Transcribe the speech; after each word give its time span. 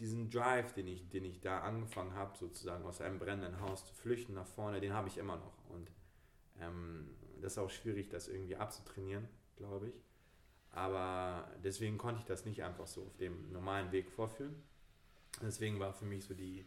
diesen 0.00 0.30
Drive, 0.30 0.72
den 0.72 0.86
ich, 0.88 1.08
den 1.10 1.24
ich 1.24 1.40
da 1.40 1.60
angefangen 1.60 2.14
habe, 2.14 2.36
sozusagen 2.36 2.84
aus 2.84 3.00
einem 3.00 3.18
brennenden 3.18 3.60
Haus 3.60 3.86
zu 3.86 3.94
flüchten 3.94 4.34
nach 4.34 4.46
vorne, 4.46 4.80
den 4.80 4.94
habe 4.94 5.08
ich 5.08 5.18
immer 5.18 5.36
noch. 5.36 5.68
Und 5.68 5.90
ähm, 6.58 7.10
das 7.40 7.52
ist 7.52 7.58
auch 7.58 7.70
schwierig, 7.70 8.08
das 8.08 8.28
irgendwie 8.28 8.56
abzutrainieren, 8.56 9.28
glaube 9.56 9.88
ich. 9.88 10.04
Aber 10.70 11.50
deswegen 11.62 11.98
konnte 11.98 12.20
ich 12.20 12.26
das 12.26 12.44
nicht 12.44 12.62
einfach 12.62 12.86
so 12.86 13.02
auf 13.02 13.16
dem 13.16 13.52
normalen 13.52 13.92
Weg 13.92 14.10
vorführen. 14.10 14.62
Deswegen 15.42 15.78
war 15.78 15.92
für 15.92 16.04
mich 16.04 16.24
so 16.24 16.34
die, 16.34 16.64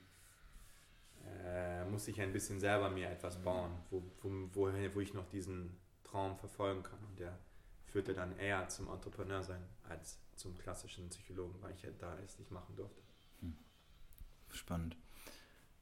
äh, 1.44 1.86
musste 1.86 2.12
ich 2.12 2.22
ein 2.22 2.34
bisschen 2.34 2.60
selber 2.60 2.90
mir 2.90 3.10
etwas 3.10 3.40
mhm. 3.40 3.44
bauen, 3.44 3.72
wo, 3.90 4.04
wo, 4.22 4.30
wo, 4.54 4.72
wo 4.94 5.00
ich 5.00 5.14
noch 5.14 5.28
diesen 5.30 5.78
Traum 6.04 6.38
verfolgen 6.38 6.84
kann. 6.84 7.00
Und 7.10 7.20
der 7.20 7.38
führte 7.86 8.14
dann 8.14 8.38
eher 8.38 8.68
zum 8.70 8.90
Entrepreneur 8.90 9.44
sein 9.44 9.64
als 9.88 10.20
zum 10.36 10.58
klassischen 10.58 11.10
Psychologen, 11.10 11.62
weil 11.62 11.74
ich 11.74 11.84
halt 11.84 12.02
da 12.02 12.18
es 12.20 12.40
nicht 12.40 12.52
machen 12.52 12.76
durfte. 12.76 13.02
Hm. 13.44 13.54
Spannend. 14.52 14.98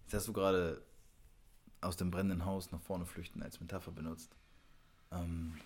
Jetzt 0.03 0.13
hast 0.13 0.27
du 0.27 0.33
gerade 0.33 0.81
aus 1.79 1.97
dem 1.97 2.11
brennenden 2.11 2.45
Haus 2.45 2.71
nach 2.71 2.81
vorne 2.81 3.05
flüchten 3.05 3.41
als 3.41 3.59
Metapher 3.59 3.91
benutzt. 3.91 4.35
Ähm, 5.11 5.57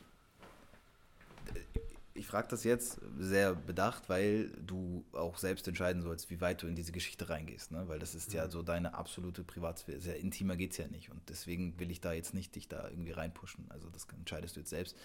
ich 2.14 2.26
frage 2.28 2.48
das 2.48 2.64
jetzt 2.64 3.02
sehr 3.20 3.54
bedacht, 3.54 4.08
weil 4.08 4.50
du 4.66 5.04
auch 5.12 5.38
selbst 5.38 5.68
entscheiden 5.68 6.02
sollst, 6.02 6.30
wie 6.30 6.40
weit 6.40 6.64
du 6.64 6.68
in 6.68 6.76
diese 6.76 6.94
Geschichte 6.94 7.30
reingehst. 7.30 7.72
Ne? 7.72 7.88
Weil 7.88 8.00
das 8.00 8.16
ist 8.16 8.32
ja 8.32 8.46
mhm. 8.46 8.52
so 8.52 8.64
deine 8.64 8.94
absolute 8.94 9.44
Privatsphäre. 9.44 10.00
Sehr 10.00 10.18
intimer 10.18 10.56
geht 10.56 10.72
es 10.72 10.78
ja 10.78 10.88
nicht. 10.88 11.12
Und 11.12 11.22
deswegen 11.28 11.78
will 11.78 11.92
ich 11.92 12.00
da 12.00 12.14
jetzt 12.14 12.34
nicht 12.34 12.56
dich 12.56 12.70
da 12.70 12.88
irgendwie 12.88 13.12
reinpushen. 13.12 13.66
Also 13.70 13.90
das 13.90 14.08
entscheidest 14.18 14.56
du 14.56 14.62
jetzt 14.62 14.70
selbst. 14.70 14.96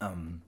Ähm, 0.00 0.42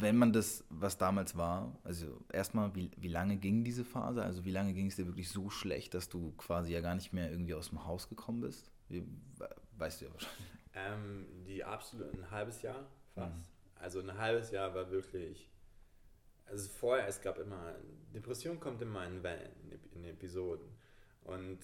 wenn 0.00 0.16
man 0.16 0.32
das, 0.32 0.64
was 0.68 0.98
damals 0.98 1.36
war, 1.36 1.78
also 1.84 2.20
erstmal, 2.32 2.74
wie, 2.74 2.90
wie 2.96 3.08
lange 3.08 3.36
ging 3.36 3.64
diese 3.64 3.84
Phase? 3.84 4.22
Also 4.22 4.44
wie 4.44 4.50
lange 4.50 4.72
ging 4.72 4.86
es 4.86 4.96
dir 4.96 5.06
wirklich 5.06 5.28
so 5.28 5.50
schlecht, 5.50 5.94
dass 5.94 6.08
du 6.08 6.32
quasi 6.32 6.72
ja 6.72 6.80
gar 6.80 6.94
nicht 6.94 7.12
mehr 7.12 7.30
irgendwie 7.30 7.54
aus 7.54 7.70
dem 7.70 7.84
Haus 7.84 8.08
gekommen 8.08 8.40
bist? 8.40 8.70
Wie, 8.88 9.04
weißt 9.78 10.00
du 10.00 10.04
ja 10.06 10.12
wahrscheinlich. 10.12 10.46
Ähm, 10.74 11.26
die 11.46 11.64
absolut 11.64 12.12
ein 12.14 12.30
halbes 12.30 12.62
Jahr 12.62 12.86
fast. 13.14 13.36
Mhm. 13.36 13.42
Also 13.76 14.00
ein 14.00 14.16
halbes 14.16 14.50
Jahr 14.50 14.74
war 14.74 14.90
wirklich. 14.90 15.50
Also 16.46 16.68
vorher, 16.68 17.06
es 17.06 17.20
gab 17.20 17.38
immer. 17.38 17.74
Depression 18.14 18.60
kommt 18.60 18.82
immer 18.82 19.06
in 19.06 19.22
Wellen, 19.22 19.52
in 19.92 20.04
Episoden. 20.04 20.66
Und 21.22 21.58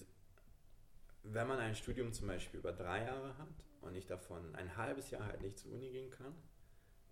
wenn 1.22 1.47
man 1.47 1.58
ein 1.58 1.75
Studium 1.75 2.12
zum 2.12 2.28
Beispiel 2.28 2.60
über 2.60 2.72
drei 2.72 3.05
Jahre 3.05 3.36
hat 3.36 3.48
und 3.80 3.94
ich 3.94 4.06
davon 4.06 4.55
ein 4.55 4.77
halbes 4.77 5.10
Jahr 5.10 5.25
halt 5.25 5.42
nicht 5.42 5.58
zur 5.58 5.72
Uni 5.72 5.91
gehen 5.91 6.10
kann, 6.10 6.34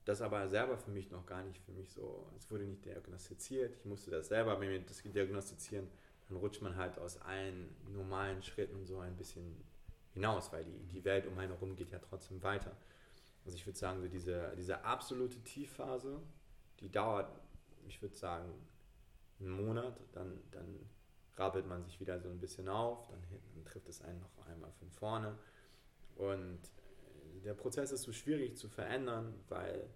das 0.05 0.21
aber 0.21 0.49
selber 0.49 0.77
für 0.77 0.91
mich 0.91 1.11
noch 1.11 1.27
gar 1.27 1.43
nicht 1.43 1.59
für 1.61 1.73
mich 1.73 1.91
so, 1.91 2.27
es 2.37 2.51
wurde 2.51 2.65
nicht 2.65 2.85
diagnostiziert, 2.85 3.75
ich 3.77 3.85
musste 3.85 4.11
das 4.11 4.29
selber 4.29 4.59
mir 4.59 4.79
das 4.81 5.03
diagnostizieren, 5.03 5.89
dann 6.29 6.39
rutscht 6.39 6.63
man 6.63 6.77
halt 6.77 6.99
aus 6.99 7.21
allen 7.23 7.75
normalen 7.93 8.43
Schritten 8.43 8.85
so 8.85 8.99
ein 8.99 9.17
bisschen 9.17 9.57
hinaus, 10.13 10.53
weil 10.53 10.65
die, 10.65 10.79
die 10.93 11.05
Welt 11.05 11.27
um 11.27 11.39
einen 11.39 11.53
herum 11.53 11.77
geht 11.77 11.91
ja 11.91 11.99
trotzdem 11.99 12.43
weiter. 12.43 12.73
Also 13.45 13.57
ich 13.57 13.67
würde 13.67 13.79
sagen, 13.79 14.01
so 14.01 14.09
diese, 14.09 14.55
diese 14.57 14.85
absolute 14.85 15.39
Tiefphase, 15.43 16.21
die 16.81 16.91
dauert, 16.91 17.31
ich 17.87 18.01
würde 18.01 18.15
sagen, 18.15 18.53
einen 19.41 19.51
Monat, 19.51 20.01
dann, 20.13 20.41
dann 20.51 20.79
rappelt 21.37 21.67
man 21.67 21.85
sich 21.85 22.01
wieder 22.01 22.21
so 22.21 22.29
ein 22.29 22.39
bisschen 22.39 22.69
auf, 22.69 23.07
dann, 23.09 23.21
dann 23.55 23.65
trifft 23.65 23.89
es 23.89 24.03
einen 24.03 24.21
noch 24.21 24.47
einmal 24.47 24.71
von 24.73 24.91
vorne 24.91 25.37
und 26.17 26.61
der 27.45 27.55
Prozess 27.55 27.93
ist 27.93 28.03
so 28.03 28.13
schwierig 28.13 28.57
zu 28.57 28.69
verändern, 28.69 29.35
weil 29.49 29.89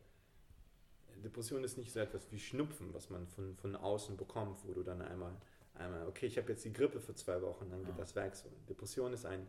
Depression 1.22 1.64
ist 1.64 1.76
nicht 1.76 1.92
so 1.92 2.00
etwas 2.00 2.30
wie 2.30 2.38
Schnupfen, 2.38 2.92
was 2.94 3.10
man 3.10 3.26
von, 3.26 3.56
von 3.56 3.76
außen 3.76 4.16
bekommt, 4.16 4.58
wo 4.64 4.72
du 4.72 4.82
dann 4.82 5.02
einmal, 5.02 5.34
einmal 5.74 6.06
okay, 6.06 6.26
ich 6.26 6.38
habe 6.38 6.50
jetzt 6.52 6.64
die 6.64 6.72
Grippe 6.72 7.00
für 7.00 7.14
zwei 7.14 7.40
Wochen, 7.42 7.68
dann 7.70 7.80
geht 7.80 7.94
ja. 7.94 8.00
das 8.00 8.14
weg. 8.14 8.34
So, 8.36 8.48
Depression 8.68 9.12
ist 9.12 9.26
ein, 9.26 9.46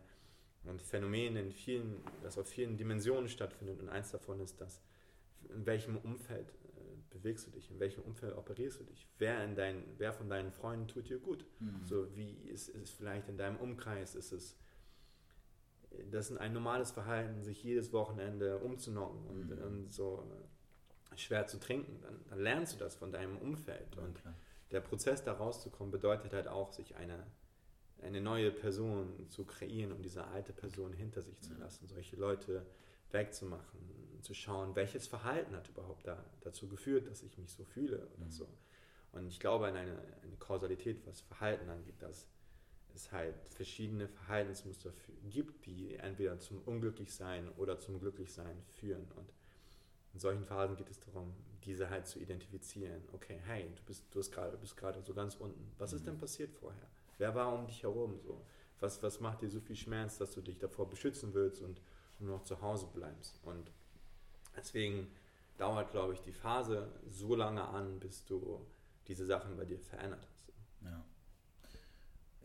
ein 0.66 0.80
Phänomen, 0.80 1.36
in 1.36 1.52
vielen, 1.52 2.02
das 2.22 2.38
auf 2.38 2.48
vielen 2.48 2.76
Dimensionen 2.76 3.28
stattfindet 3.28 3.80
und 3.80 3.88
eins 3.88 4.10
davon 4.10 4.40
ist 4.40 4.60
das, 4.60 4.82
in 5.48 5.64
welchem 5.66 5.96
Umfeld 5.96 6.48
äh, 6.48 7.16
bewegst 7.16 7.46
du 7.46 7.50
dich, 7.50 7.70
in 7.70 7.78
welchem 7.80 8.02
Umfeld 8.02 8.36
operierst 8.36 8.80
du 8.80 8.84
dich, 8.84 9.06
wer, 9.18 9.44
in 9.44 9.54
dein, 9.54 9.84
wer 9.98 10.12
von 10.12 10.28
deinen 10.28 10.52
Freunden 10.52 10.88
tut 10.88 11.08
dir 11.08 11.18
gut, 11.18 11.44
mhm. 11.60 11.84
so 11.84 12.14
wie 12.16 12.32
ist 12.48 12.74
es 12.74 12.90
vielleicht 12.90 13.28
in 13.28 13.36
deinem 13.36 13.56
Umkreis, 13.56 14.14
ist 14.14 14.32
es 14.32 14.56
das 16.10 16.30
ist 16.30 16.38
ein 16.38 16.52
normales 16.52 16.90
Verhalten, 16.92 17.42
sich 17.42 17.62
jedes 17.62 17.92
Wochenende 17.92 18.58
umzunocken 18.58 19.26
und, 19.26 19.50
mhm. 19.50 19.62
und 19.62 19.92
so 19.92 20.24
schwer 21.16 21.46
zu 21.46 21.58
trinken, 21.58 22.00
dann, 22.02 22.20
dann, 22.28 22.40
lernst 22.40 22.74
du 22.74 22.78
das 22.78 22.94
von 22.96 23.12
deinem 23.12 23.36
Umfeld. 23.38 23.96
Ja, 23.96 24.02
und 24.02 24.14
klar. 24.14 24.34
der 24.70 24.80
Prozess, 24.80 25.24
da 25.24 25.32
rauszukommen, 25.32 25.90
bedeutet 25.90 26.32
halt 26.32 26.48
auch, 26.48 26.72
sich 26.72 26.96
eine, 26.96 27.26
eine 28.02 28.20
neue 28.20 28.50
Person 28.50 29.28
zu 29.28 29.44
kreieren 29.44 29.92
und 29.92 30.02
diese 30.02 30.26
alte 30.28 30.52
Person 30.52 30.92
hinter 30.92 31.22
sich 31.22 31.40
zu 31.40 31.52
ja. 31.52 31.58
lassen, 31.58 31.88
solche 31.88 32.16
Leute 32.16 32.64
wegzumachen, 33.10 33.80
zu 34.22 34.34
schauen, 34.34 34.76
welches 34.76 35.06
Verhalten 35.06 35.56
hat 35.56 35.68
überhaupt 35.68 36.06
da, 36.06 36.24
dazu 36.42 36.68
geführt, 36.68 37.08
dass 37.08 37.22
ich 37.22 37.38
mich 37.38 37.52
so 37.52 37.64
fühle 37.64 38.06
oder 38.16 38.26
mhm. 38.26 38.30
so. 38.30 38.48
Und 39.12 39.26
ich 39.26 39.40
glaube 39.40 39.66
an 39.66 39.76
eine, 39.76 39.98
eine 40.22 40.36
Kausalität, 40.36 41.04
was 41.06 41.20
Verhalten 41.22 41.68
angeht, 41.68 42.00
dass 42.00 42.28
es 42.94 43.12
halt 43.12 43.36
verschiedene 43.48 44.08
Verhaltensmuster 44.08 44.92
gibt, 45.30 45.66
die 45.66 45.96
entweder 45.96 46.38
zum 46.38 46.62
Unglücklichsein 46.62 47.48
oder 47.56 47.78
zum 47.78 47.98
Glücklichsein 48.00 48.56
führen. 48.72 49.06
Und 49.16 49.32
in 50.12 50.20
solchen 50.20 50.44
Phasen 50.44 50.76
geht 50.76 50.90
es 50.90 51.00
darum, 51.00 51.32
diese 51.64 51.90
halt 51.90 52.06
zu 52.06 52.18
identifizieren. 52.18 53.02
Okay, 53.12 53.38
hey, 53.46 53.70
du 53.76 53.82
bist, 53.84 54.04
du 54.10 54.18
hast 54.18 54.32
grade, 54.32 54.56
bist 54.56 54.76
gerade 54.76 55.02
so 55.02 55.14
ganz 55.14 55.36
unten. 55.36 55.72
Was 55.78 55.92
ist 55.92 56.06
denn 56.06 56.14
mhm. 56.14 56.20
passiert 56.20 56.52
vorher? 56.52 56.88
Wer 57.18 57.34
war 57.34 57.52
um 57.52 57.66
dich 57.66 57.82
herum 57.82 58.18
so? 58.18 58.40
Was, 58.80 59.02
was 59.02 59.20
macht 59.20 59.42
dir 59.42 59.50
so 59.50 59.60
viel 59.60 59.76
Schmerz, 59.76 60.18
dass 60.18 60.32
du 60.32 60.40
dich 60.40 60.58
davor 60.58 60.88
beschützen 60.88 61.34
willst 61.34 61.60
und 61.60 61.80
nur 62.18 62.38
noch 62.38 62.44
zu 62.44 62.60
Hause 62.62 62.88
bleibst? 62.92 63.38
Und 63.44 63.70
deswegen 64.56 65.08
dauert, 65.58 65.90
glaube 65.90 66.14
ich, 66.14 66.20
die 66.22 66.32
Phase 66.32 66.90
so 67.06 67.34
lange 67.34 67.62
an, 67.62 68.00
bis 68.00 68.24
du 68.24 68.66
diese 69.06 69.26
Sachen 69.26 69.56
bei 69.56 69.66
dir 69.66 69.78
verändert 69.78 70.26
hast. 70.30 70.52
Ja. 70.82 71.04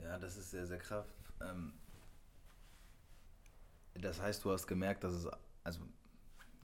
Ja, 0.03 0.17
das 0.17 0.37
ist 0.37 0.51
sehr, 0.51 0.65
sehr 0.65 0.77
kraft. 0.77 1.13
Ähm, 1.41 1.73
das 3.95 4.21
heißt, 4.21 4.43
du 4.43 4.51
hast 4.51 4.67
gemerkt, 4.67 5.03
dass 5.03 5.13
es, 5.13 5.27
also 5.63 5.81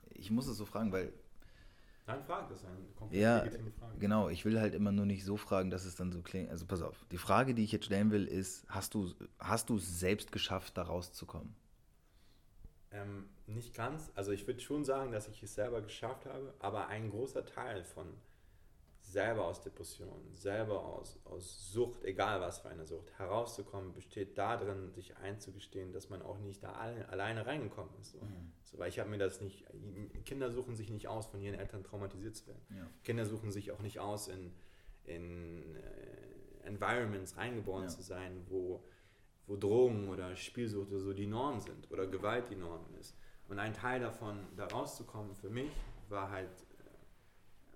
ich 0.09 0.29
muss 0.31 0.47
es 0.47 0.57
so 0.57 0.65
fragen, 0.65 0.91
weil 0.91 1.13
Nein, 2.07 2.23
frag, 2.23 2.49
das 2.49 2.59
ist 2.59 2.65
eine 2.65 2.77
komplett 2.97 3.21
ja, 3.21 3.43
legitime 3.43 3.71
Frage. 3.71 3.97
Genau, 3.99 4.29
ich 4.29 4.43
will 4.43 4.59
halt 4.59 4.73
immer 4.73 4.91
nur 4.91 5.05
nicht 5.05 5.23
so 5.23 5.37
fragen, 5.37 5.69
dass 5.69 5.85
es 5.85 5.95
dann 5.95 6.11
so 6.11 6.21
klingt. 6.21 6.49
Also 6.49 6.65
pass 6.65 6.81
auf, 6.81 7.05
die 7.11 7.17
Frage, 7.17 7.53
die 7.53 7.63
ich 7.63 7.71
jetzt 7.71 7.85
stellen 7.85 8.11
will, 8.11 8.27
ist, 8.27 8.65
hast 8.67 8.93
du 8.93 9.13
hast 9.39 9.69
du 9.69 9.77
es 9.77 9.99
selbst 9.99 10.31
geschafft, 10.31 10.77
da 10.77 10.83
rauszukommen? 10.83 11.55
Ähm, 12.91 13.29
nicht 13.47 13.73
ganz. 13.73 14.11
Also 14.15 14.31
ich 14.31 14.45
würde 14.47 14.59
schon 14.59 14.83
sagen, 14.83 15.11
dass 15.11 15.27
ich 15.27 15.41
es 15.43 15.55
selber 15.55 15.81
geschafft 15.81 16.25
habe, 16.25 16.53
aber 16.59 16.87
ein 16.87 17.09
großer 17.09 17.45
Teil 17.45 17.83
von 17.83 18.07
selber 19.11 19.45
aus 19.45 19.61
Depressionen, 19.61 20.33
selber 20.33 20.85
aus, 20.85 21.19
aus 21.25 21.71
Sucht, 21.73 22.05
egal 22.05 22.39
was 22.39 22.59
für 22.59 22.69
eine 22.69 22.85
Sucht, 22.85 23.11
herauszukommen, 23.17 23.93
besteht 23.93 24.37
darin, 24.37 24.89
sich 24.91 25.17
einzugestehen, 25.17 25.91
dass 25.91 26.09
man 26.09 26.21
auch 26.21 26.39
nicht 26.39 26.63
da 26.63 26.71
alle, 26.73 27.07
alleine 27.09 27.45
reingekommen 27.45 27.93
ist. 27.99 28.13
So. 28.13 28.19
Mhm. 28.19 28.53
So, 28.63 28.79
weil 28.79 28.87
ich 28.87 28.99
habe 28.99 29.09
mir 29.09 29.17
das 29.17 29.41
nicht, 29.41 29.65
Kinder 30.23 30.49
suchen 30.49 30.75
sich 30.75 30.89
nicht 30.89 31.09
aus, 31.09 31.25
von 31.25 31.41
ihren 31.41 31.59
Eltern 31.59 31.83
traumatisiert 31.83 32.37
zu 32.37 32.47
werden. 32.47 32.61
Ja. 32.69 32.87
Kinder 33.03 33.25
suchen 33.25 33.51
sich 33.51 33.71
auch 33.71 33.81
nicht 33.81 33.99
aus, 33.99 34.29
in, 34.29 34.53
in 35.03 35.75
äh, 35.75 36.67
Environments 36.67 37.35
reingeboren 37.35 37.83
ja. 37.83 37.89
zu 37.89 38.01
sein, 38.01 38.45
wo, 38.47 38.81
wo 39.45 39.57
Drogen 39.57 40.07
oder 40.07 40.37
Spielsucht 40.37 40.89
oder 40.89 41.01
so 41.01 41.13
die 41.13 41.27
Norm 41.27 41.59
sind 41.59 41.91
oder 41.91 42.07
Gewalt 42.07 42.49
die 42.49 42.55
Norm 42.55 42.85
ist. 42.97 43.17
Und 43.49 43.59
ein 43.59 43.73
Teil 43.73 43.99
davon, 43.99 44.39
da 44.55 44.67
rauszukommen 44.67 45.35
für 45.35 45.49
mich, 45.49 45.71
war 46.07 46.31
halt 46.31 46.49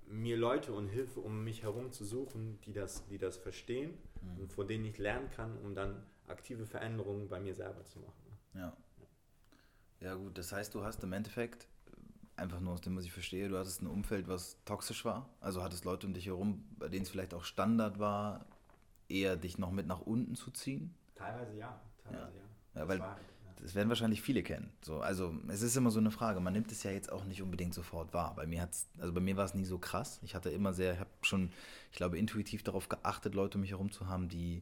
mir 0.07 0.37
Leute 0.37 0.73
und 0.73 0.87
Hilfe 0.87 1.19
um 1.19 1.43
mich 1.43 1.63
herum 1.63 1.91
zu 1.91 2.05
suchen, 2.05 2.59
die 2.65 2.73
das, 2.73 3.05
die 3.07 3.17
das 3.17 3.37
verstehen 3.37 3.97
mhm. 4.21 4.41
und 4.41 4.53
von 4.53 4.67
denen 4.67 4.85
ich 4.85 4.97
lernen 4.97 5.29
kann, 5.31 5.57
um 5.59 5.75
dann 5.75 6.03
aktive 6.27 6.65
Veränderungen 6.65 7.27
bei 7.27 7.39
mir 7.39 7.55
selber 7.55 7.85
zu 7.85 7.99
machen. 7.99 8.13
Ja. 8.53 8.75
Ja, 10.01 10.15
gut, 10.15 10.37
das 10.37 10.51
heißt, 10.51 10.75
du 10.75 10.83
hast 10.83 11.03
im 11.03 11.13
Endeffekt, 11.13 11.67
einfach 12.35 12.59
nur 12.59 12.73
aus 12.73 12.81
dem, 12.81 12.95
was 12.97 13.05
ich 13.05 13.13
verstehe, 13.13 13.47
du 13.47 13.57
hattest 13.57 13.81
ein 13.81 13.87
Umfeld, 13.87 14.27
was 14.27 14.57
toxisch 14.65 15.05
war. 15.05 15.29
Also 15.39 15.63
hattest 15.63 15.85
Leute 15.85 16.05
um 16.05 16.13
dich 16.13 16.27
herum, 16.27 16.65
bei 16.77 16.89
denen 16.89 17.03
es 17.03 17.09
vielleicht 17.09 17.33
auch 17.33 17.43
Standard 17.43 17.97
war, 17.97 18.45
eher 19.07 19.37
dich 19.37 19.57
noch 19.57 19.71
mit 19.71 19.87
nach 19.87 20.01
unten 20.01 20.35
zu 20.35 20.51
ziehen? 20.51 20.93
Teilweise 21.15 21.57
ja. 21.57 21.79
Teilweise 22.03 22.37
ja. 22.37 22.43
ja. 22.75 22.81
ja 22.81 22.87
weil, 22.87 22.99
war, 22.99 23.19
das 23.65 23.73
werden 23.73 23.89
wahrscheinlich 23.89 24.21
viele 24.21 24.43
kennen. 24.43 24.71
So, 24.83 24.99
also 24.99 25.33
es 25.47 25.63
ist 25.63 25.75
immer 25.75 25.89
so 25.89 25.97
eine 25.97 26.11
Frage. 26.11 26.39
Man 26.39 26.53
nimmt 26.53 26.71
es 26.71 26.83
ja 26.83 26.91
jetzt 26.91 27.11
auch 27.11 27.25
nicht 27.25 27.41
unbedingt 27.41 27.73
sofort 27.73 28.13
wahr. 28.13 28.35
Bei 28.35 28.45
mir 28.45 28.61
hat's, 28.61 28.87
also 28.99 29.11
bei 29.11 29.21
mir 29.21 29.37
war 29.37 29.45
es 29.45 29.55
nie 29.55 29.65
so 29.65 29.79
krass. 29.79 30.19
Ich 30.21 30.35
hatte 30.35 30.51
immer 30.51 30.71
sehr, 30.71 30.93
ich 30.93 30.99
habe 30.99 31.09
schon, 31.23 31.49
ich 31.91 31.97
glaube, 31.97 32.19
intuitiv 32.19 32.61
darauf 32.61 32.89
geachtet, 32.89 33.33
Leute 33.33 33.57
um 33.57 33.61
mich 33.61 33.71
herum 33.71 33.91
zu 33.91 34.07
haben, 34.07 34.29
die, 34.29 34.61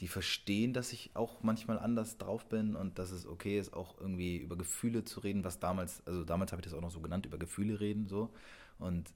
die 0.00 0.08
verstehen, 0.08 0.74
dass 0.74 0.92
ich 0.92 1.12
auch 1.14 1.42
manchmal 1.42 1.78
anders 1.78 2.18
drauf 2.18 2.46
bin 2.46 2.76
und 2.76 2.98
dass 2.98 3.10
es 3.10 3.26
okay 3.26 3.58
ist, 3.58 3.72
auch 3.72 3.98
irgendwie 3.98 4.36
über 4.36 4.58
Gefühle 4.58 5.02
zu 5.02 5.20
reden, 5.20 5.42
was 5.42 5.58
damals, 5.58 6.06
also 6.06 6.22
damals 6.22 6.52
habe 6.52 6.60
ich 6.60 6.66
das 6.66 6.74
auch 6.74 6.82
noch 6.82 6.90
so 6.90 7.00
genannt, 7.00 7.24
über 7.24 7.38
Gefühle 7.38 7.80
reden 7.80 8.06
so. 8.06 8.34
Und 8.78 9.14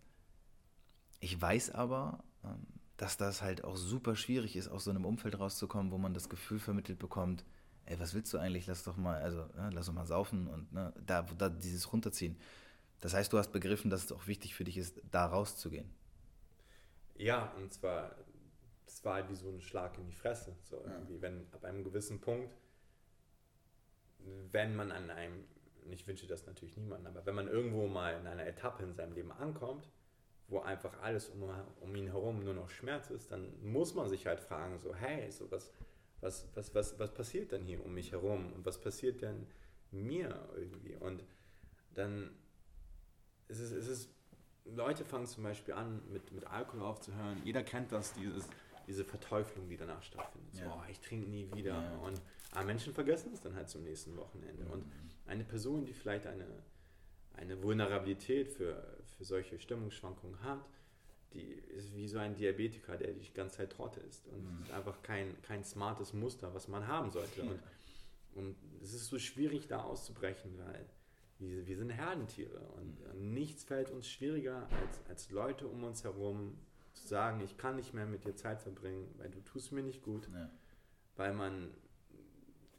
ich 1.20 1.38
weiß 1.38 1.72
aber, 1.72 2.24
ähm, 2.42 2.66
dass 2.96 3.18
das 3.18 3.42
halt 3.42 3.64
auch 3.64 3.76
super 3.76 4.16
schwierig 4.16 4.56
ist, 4.56 4.68
aus 4.68 4.84
so 4.84 4.90
einem 4.90 5.04
Umfeld 5.04 5.38
rauszukommen, 5.38 5.92
wo 5.92 5.98
man 5.98 6.14
das 6.14 6.30
Gefühl 6.30 6.58
vermittelt 6.58 6.98
bekommt, 6.98 7.44
ey, 7.90 7.98
was 7.98 8.14
willst 8.14 8.32
du 8.32 8.38
eigentlich? 8.38 8.66
Lass 8.66 8.84
doch 8.84 8.96
mal, 8.96 9.20
also 9.20 9.38
ne, 9.56 9.70
lass 9.72 9.86
doch 9.86 9.92
mal 9.92 10.06
saufen 10.06 10.46
und 10.46 10.72
ne, 10.72 10.92
da, 11.04 11.22
da 11.22 11.48
dieses 11.48 11.92
runterziehen. 11.92 12.36
Das 13.00 13.14
heißt, 13.14 13.32
du 13.32 13.38
hast 13.38 13.50
begriffen, 13.52 13.90
dass 13.90 14.04
es 14.04 14.12
auch 14.12 14.26
wichtig 14.26 14.54
für 14.54 14.64
dich 14.64 14.78
ist, 14.78 15.00
da 15.10 15.26
rauszugehen. 15.26 15.90
Ja, 17.16 17.52
und 17.56 17.72
zwar, 17.72 18.14
es 18.86 19.04
war 19.04 19.14
halt 19.14 19.28
wie 19.28 19.34
so 19.34 19.48
ein 19.48 19.60
Schlag 19.60 19.98
in 19.98 20.06
die 20.06 20.12
Fresse. 20.12 20.56
So 20.62 20.82
irgendwie, 20.86 21.20
wenn 21.20 21.46
ab 21.52 21.64
einem 21.64 21.82
gewissen 21.82 22.20
Punkt, 22.20 22.54
wenn 24.52 24.76
man 24.76 24.92
an 24.92 25.10
einem, 25.10 25.44
ich 25.90 26.06
wünsche 26.06 26.26
das 26.26 26.46
natürlich 26.46 26.76
niemandem, 26.76 27.08
aber 27.08 27.26
wenn 27.26 27.34
man 27.34 27.48
irgendwo 27.48 27.88
mal 27.88 28.14
in 28.20 28.26
einer 28.26 28.46
Etappe 28.46 28.84
in 28.84 28.94
seinem 28.94 29.14
Leben 29.14 29.32
ankommt, 29.32 29.88
wo 30.48 30.60
einfach 30.60 31.00
alles 31.02 31.28
um, 31.28 31.42
um 31.80 31.94
ihn 31.96 32.08
herum 32.08 32.44
nur 32.44 32.54
noch 32.54 32.70
Schmerz 32.70 33.10
ist, 33.10 33.32
dann 33.32 33.48
muss 33.62 33.94
man 33.94 34.08
sich 34.08 34.26
halt 34.26 34.40
fragen, 34.40 34.78
so, 34.78 34.94
hey, 34.94 35.30
so 35.30 35.50
was, 35.50 35.72
was, 36.20 36.46
was, 36.54 36.74
was, 36.74 36.98
was 36.98 37.12
passiert 37.14 37.52
denn 37.52 37.64
hier 37.64 37.84
um 37.84 37.94
mich 37.94 38.12
herum 38.12 38.52
und 38.52 38.64
was 38.66 38.80
passiert 38.80 39.22
denn 39.22 39.46
mir 39.90 40.48
irgendwie? 40.56 40.96
Und 40.96 41.24
dann 41.94 42.30
ist 43.48 43.60
es, 43.60 43.72
ist 43.72 43.88
es 43.88 44.08
Leute 44.64 45.04
fangen 45.04 45.26
zum 45.26 45.42
Beispiel 45.44 45.74
an, 45.74 46.02
mit, 46.12 46.30
mit 46.32 46.46
Alkohol 46.46 46.82
aufzuhören. 46.82 47.40
Jeder 47.44 47.62
kennt 47.62 47.90
das, 47.92 48.12
dieses, 48.12 48.46
diese 48.86 49.04
Verteuflung, 49.04 49.68
die 49.68 49.76
danach 49.76 50.02
stattfindet. 50.02 50.54
So, 50.54 50.60
Ja. 50.62 50.76
oh, 50.78 50.90
ich 50.90 51.00
trinke 51.00 51.28
nie 51.28 51.50
wieder. 51.54 51.74
Ja. 51.82 51.96
Und 51.98 52.20
aber 52.52 52.64
Menschen 52.64 52.92
vergessen 52.92 53.32
es 53.32 53.40
dann 53.40 53.54
halt 53.54 53.68
zum 53.68 53.82
nächsten 53.84 54.16
Wochenende. 54.16 54.64
Und 54.66 54.84
eine 55.26 55.44
Person, 55.44 55.86
die 55.86 55.92
vielleicht 55.92 56.26
eine, 56.26 56.46
eine 57.34 57.62
Vulnerabilität 57.62 58.48
für, 58.48 58.98
für 59.16 59.24
solche 59.24 59.58
Stimmungsschwankungen 59.58 60.42
hat, 60.42 60.60
die 61.32 61.52
ist 61.76 61.94
wie 61.94 62.08
so 62.08 62.18
ein 62.18 62.34
Diabetiker, 62.34 62.96
der 62.96 63.12
die 63.12 63.32
ganze 63.32 63.58
Zeit 63.58 63.72
Torte 63.72 64.00
isst. 64.00 64.26
Und 64.28 64.46
es 64.62 64.68
ist 64.68 64.74
einfach 64.74 65.00
kein, 65.02 65.40
kein 65.42 65.64
smartes 65.64 66.12
Muster, 66.12 66.52
was 66.54 66.68
man 66.68 66.86
haben 66.86 67.10
sollte. 67.10 67.42
Und, 67.42 67.60
und 68.34 68.56
es 68.82 68.92
ist 68.94 69.06
so 69.06 69.18
schwierig, 69.18 69.68
da 69.68 69.82
auszubrechen, 69.82 70.58
weil 70.58 70.86
wir, 71.38 71.66
wir 71.66 71.76
sind 71.76 71.90
Herdentiere. 71.90 72.58
Und 72.76 73.00
äh, 73.02 73.14
nichts 73.14 73.64
fällt 73.64 73.90
uns 73.90 74.08
schwieriger, 74.08 74.66
als, 74.82 75.00
als 75.08 75.30
Leute 75.30 75.68
um 75.68 75.84
uns 75.84 76.04
herum 76.04 76.58
zu 76.94 77.06
sagen, 77.06 77.40
ich 77.40 77.56
kann 77.56 77.76
nicht 77.76 77.94
mehr 77.94 78.06
mit 78.06 78.24
dir 78.24 78.34
Zeit 78.34 78.60
verbringen, 78.60 79.08
weil 79.16 79.30
du 79.30 79.40
tust 79.42 79.70
mir 79.72 79.82
nicht 79.82 80.02
gut 80.02 80.28
Ja. 80.34 80.50
weil 81.16 81.32
man, 81.32 81.70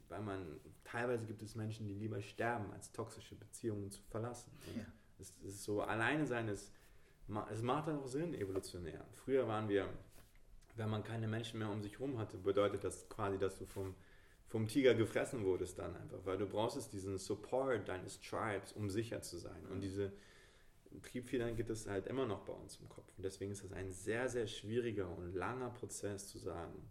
weil 0.08 0.20
man, 0.20 0.60
teilweise 0.84 1.24
gibt 1.24 1.42
es 1.42 1.54
Menschen, 1.54 1.86
die 1.86 1.94
lieber 1.94 2.20
sterben, 2.20 2.70
als 2.72 2.92
toxische 2.92 3.34
Beziehungen 3.34 3.90
zu 3.90 4.02
verlassen. 4.02 4.52
Ja. 4.76 4.84
es, 5.18 5.30
es 5.38 5.54
ist 5.54 5.64
so, 5.64 5.80
alleine 5.80 6.26
sein 6.26 6.48
ist, 6.48 6.70
es 7.50 7.62
macht 7.62 7.88
dann 7.88 8.00
auch 8.00 8.06
Sinn, 8.06 8.34
evolutionär. 8.34 9.04
Früher 9.24 9.46
waren 9.48 9.68
wir, 9.68 9.88
wenn 10.76 10.90
man 10.90 11.04
keine 11.04 11.28
Menschen 11.28 11.58
mehr 11.58 11.70
um 11.70 11.82
sich 11.82 11.98
herum 11.98 12.18
hatte, 12.18 12.36
bedeutet 12.36 12.84
das 12.84 13.08
quasi, 13.08 13.38
dass 13.38 13.58
du 13.58 13.66
vom, 13.66 13.94
vom 14.48 14.66
Tiger 14.66 14.94
gefressen 14.94 15.44
wurdest 15.44 15.78
dann 15.78 15.96
einfach, 15.96 16.18
weil 16.24 16.38
du 16.38 16.46
brauchst 16.46 16.76
es 16.76 16.88
diesen 16.88 17.18
Support 17.18 17.88
deines 17.88 18.20
Tribes, 18.20 18.72
um 18.72 18.90
sicher 18.90 19.22
zu 19.22 19.38
sein. 19.38 19.66
Und 19.70 19.80
diese 19.80 20.12
Triebfedern 21.02 21.56
gibt 21.56 21.70
es 21.70 21.86
halt 21.86 22.06
immer 22.06 22.26
noch 22.26 22.40
bei 22.44 22.52
uns 22.52 22.76
im 22.76 22.88
Kopf. 22.88 23.10
Und 23.16 23.24
deswegen 23.24 23.52
ist 23.52 23.64
es 23.64 23.72
ein 23.72 23.90
sehr, 23.92 24.28
sehr 24.28 24.46
schwieriger 24.46 25.08
und 25.16 25.34
langer 25.34 25.70
Prozess 25.70 26.28
zu 26.28 26.38
sagen, 26.38 26.90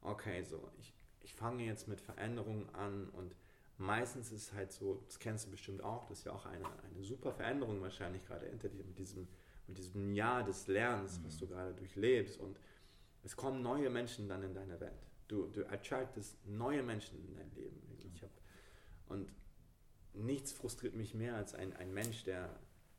okay, 0.00 0.42
so, 0.42 0.70
ich, 0.78 0.94
ich 1.22 1.34
fange 1.34 1.64
jetzt 1.64 1.88
mit 1.88 2.00
Veränderungen 2.00 2.68
an 2.74 3.08
und 3.10 3.34
meistens 3.78 4.32
ist 4.32 4.42
es 4.42 4.52
halt 4.52 4.72
so, 4.72 5.02
das 5.06 5.18
kennst 5.18 5.46
du 5.46 5.50
bestimmt 5.50 5.82
auch, 5.82 6.06
das 6.06 6.20
ist 6.20 6.24
ja 6.24 6.32
auch 6.32 6.46
eine, 6.46 6.64
eine 6.64 7.02
super 7.02 7.32
Veränderung 7.32 7.80
wahrscheinlich 7.82 8.24
gerade 8.24 8.46
hinter 8.46 8.68
dir 8.68 8.84
mit 8.84 8.98
diesem, 8.98 9.28
mit 9.68 9.78
diesem 9.78 10.14
Jahr 10.14 10.44
des 10.44 10.66
Lernens, 10.66 11.20
was 11.24 11.38
du 11.38 11.46
gerade 11.46 11.74
durchlebst 11.74 12.38
und 12.40 12.58
es 13.22 13.36
kommen 13.36 13.62
neue 13.62 13.90
Menschen 13.90 14.28
dann 14.28 14.42
in 14.42 14.54
deine 14.54 14.78
Welt. 14.80 15.08
Du, 15.28 15.48
du 15.48 15.66
attractest 15.68 16.36
neue 16.46 16.82
Menschen 16.82 17.18
in 17.26 17.34
dein 17.34 17.50
Leben. 17.54 17.82
Ich 18.14 18.22
hab, 18.22 18.30
und 19.08 19.28
nichts 20.14 20.52
frustriert 20.52 20.94
mich 20.94 21.14
mehr 21.14 21.34
als 21.34 21.54
ein, 21.54 21.72
ein 21.74 21.92
Mensch, 21.92 22.24
der, 22.24 22.48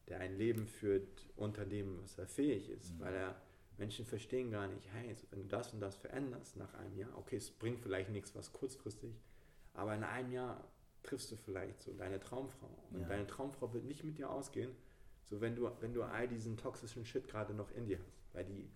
der 0.08 0.20
ein 0.20 0.38
Leben 0.38 0.68
führt 0.68 1.28
unter 1.36 1.66
dem, 1.66 2.02
was 2.04 2.18
er 2.18 2.28
fähig 2.28 2.70
ist, 2.70 3.00
weil 3.00 3.16
er 3.16 3.42
Menschen 3.78 4.06
verstehen 4.06 4.52
gar 4.52 4.68
nicht, 4.68 4.88
hey, 4.92 5.16
wenn 5.30 5.44
du 5.44 5.48
das 5.48 5.74
und 5.74 5.80
das 5.80 5.96
veränderst 5.96 6.58
nach 6.58 6.74
einem 6.74 6.98
Jahr, 6.98 7.18
okay, 7.18 7.38
es 7.38 7.50
bringt 7.52 7.80
vielleicht 7.80 8.10
nichts, 8.10 8.36
was 8.36 8.52
kurzfristig, 8.52 9.16
aber 9.74 9.96
in 9.96 10.04
einem 10.04 10.32
Jahr 10.32 10.64
triffst 11.04 11.32
du 11.32 11.36
vielleicht 11.38 11.82
so 11.82 11.94
deine 11.94 12.20
Traumfrau 12.20 12.70
und 12.92 13.02
Ja. 13.02 13.08
deine 13.08 13.28
Traumfrau 13.28 13.72
wird 13.74 13.86
nicht 13.86 14.04
mit 14.04 14.18
dir 14.18 14.30
ausgehen, 14.30 14.72
so 15.30 15.42
wenn 15.42 15.56
du, 15.56 15.70
wenn 15.82 15.94
du 15.94 16.04
all 16.04 16.28
diesen 16.28 16.58
toxischen 16.58 17.06
Shit 17.06 17.28
gerade 17.28 17.54
noch 17.54 17.72
in 17.72 17.86
dir 17.86 18.00
hast, 18.00 18.34
weil 18.34 18.46
die, 18.46 18.70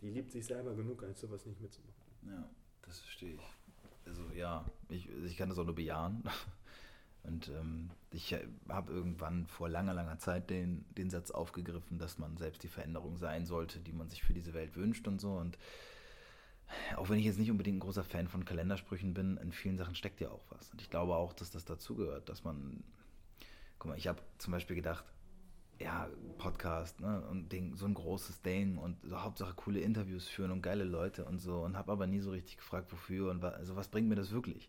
die 0.00 0.10
liebt 0.10 0.32
sich 0.32 0.44
selber 0.44 0.74
genug, 0.74 1.02
als 1.02 1.20
sowas 1.20 1.46
nicht 1.46 1.60
mitzumachen. 1.60 2.02
Ja, 2.26 2.48
das 2.82 3.00
verstehe 3.00 3.34
ich. 3.34 3.40
Also 4.06 4.22
ja, 4.34 4.64
ich, 4.88 5.08
ich 5.24 5.36
kann 5.36 5.48
das 5.48 5.58
auch 5.58 5.64
nur 5.64 5.74
bejahen. 5.74 6.22
Und 7.24 7.48
ähm, 7.50 7.90
ich 8.10 8.34
habe 8.68 8.92
irgendwann 8.92 9.46
vor 9.46 9.68
langer, 9.68 9.94
langer 9.94 10.18
Zeit 10.18 10.50
den, 10.50 10.84
den 10.96 11.08
Satz 11.08 11.30
aufgegriffen, 11.30 12.00
dass 12.00 12.18
man 12.18 12.36
selbst 12.36 12.64
die 12.64 12.68
Veränderung 12.68 13.16
sein 13.16 13.46
sollte, 13.46 13.78
die 13.78 13.92
man 13.92 14.08
sich 14.08 14.24
für 14.24 14.34
diese 14.34 14.54
Welt 14.54 14.74
wünscht 14.74 15.06
und 15.06 15.20
so. 15.20 15.34
Und 15.34 15.56
auch 16.96 17.08
wenn 17.10 17.18
ich 17.18 17.24
jetzt 17.24 17.38
nicht 17.38 17.50
unbedingt 17.50 17.76
ein 17.76 17.80
großer 17.80 18.02
Fan 18.02 18.26
von 18.26 18.44
Kalendersprüchen 18.44 19.14
bin, 19.14 19.36
in 19.36 19.52
vielen 19.52 19.78
Sachen 19.78 19.94
steckt 19.94 20.20
ja 20.20 20.30
auch 20.30 20.44
was. 20.50 20.70
Und 20.70 20.80
ich 20.80 20.90
glaube 20.90 21.14
auch, 21.14 21.32
dass 21.32 21.52
das 21.52 21.64
dazugehört, 21.64 22.28
dass 22.28 22.42
man, 22.42 22.82
guck 23.78 23.90
mal, 23.90 23.98
ich 23.98 24.08
habe 24.08 24.20
zum 24.38 24.52
Beispiel 24.52 24.74
gedacht, 24.74 25.04
ja, 25.82 26.08
Podcast, 26.38 27.00
ne, 27.00 27.22
und 27.30 27.52
Ding, 27.52 27.74
so 27.76 27.86
ein 27.86 27.94
großes 27.94 28.42
Ding 28.42 28.78
und 28.78 28.96
so 29.04 29.22
Hauptsache 29.22 29.54
coole 29.54 29.80
Interviews 29.80 30.28
führen 30.28 30.50
und 30.50 30.62
geile 30.62 30.84
Leute 30.84 31.24
und 31.24 31.38
so 31.38 31.60
und 31.60 31.76
habe 31.76 31.92
aber 31.92 32.06
nie 32.06 32.20
so 32.20 32.30
richtig 32.30 32.56
gefragt, 32.56 32.92
wofür 32.92 33.30
und 33.30 33.42
wa 33.42 33.50
also 33.50 33.76
was 33.76 33.88
bringt 33.88 34.08
mir 34.08 34.14
das 34.14 34.32
wirklich? 34.32 34.68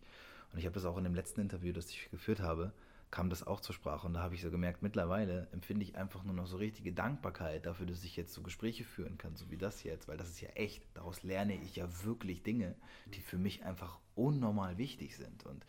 Und 0.52 0.58
ich 0.58 0.66
habe 0.66 0.74
das 0.74 0.84
auch 0.84 0.96
in 0.98 1.04
dem 1.04 1.14
letzten 1.14 1.40
Interview, 1.40 1.72
das 1.72 1.90
ich 1.90 2.10
geführt 2.10 2.40
habe, 2.40 2.72
kam 3.10 3.30
das 3.30 3.46
auch 3.46 3.60
zur 3.60 3.74
Sprache 3.74 4.06
und 4.06 4.14
da 4.14 4.22
habe 4.22 4.34
ich 4.34 4.42
so 4.42 4.50
gemerkt, 4.50 4.82
mittlerweile 4.82 5.46
empfinde 5.52 5.84
ich 5.84 5.96
einfach 5.96 6.24
nur 6.24 6.34
noch 6.34 6.46
so 6.46 6.56
richtige 6.56 6.92
Dankbarkeit 6.92 7.64
dafür, 7.64 7.86
dass 7.86 8.02
ich 8.02 8.16
jetzt 8.16 8.34
so 8.34 8.42
Gespräche 8.42 8.84
führen 8.84 9.18
kann, 9.18 9.36
so 9.36 9.50
wie 9.50 9.56
das 9.56 9.84
jetzt, 9.84 10.08
weil 10.08 10.16
das 10.16 10.30
ist 10.30 10.40
ja 10.40 10.48
echt, 10.50 10.84
daraus 10.94 11.22
lerne 11.22 11.54
ich 11.54 11.76
ja 11.76 11.86
wirklich 12.04 12.42
Dinge, 12.42 12.74
die 13.06 13.20
für 13.20 13.38
mich 13.38 13.64
einfach 13.64 13.98
unnormal 14.16 14.78
wichtig 14.78 15.16
sind 15.16 15.46
und 15.46 15.64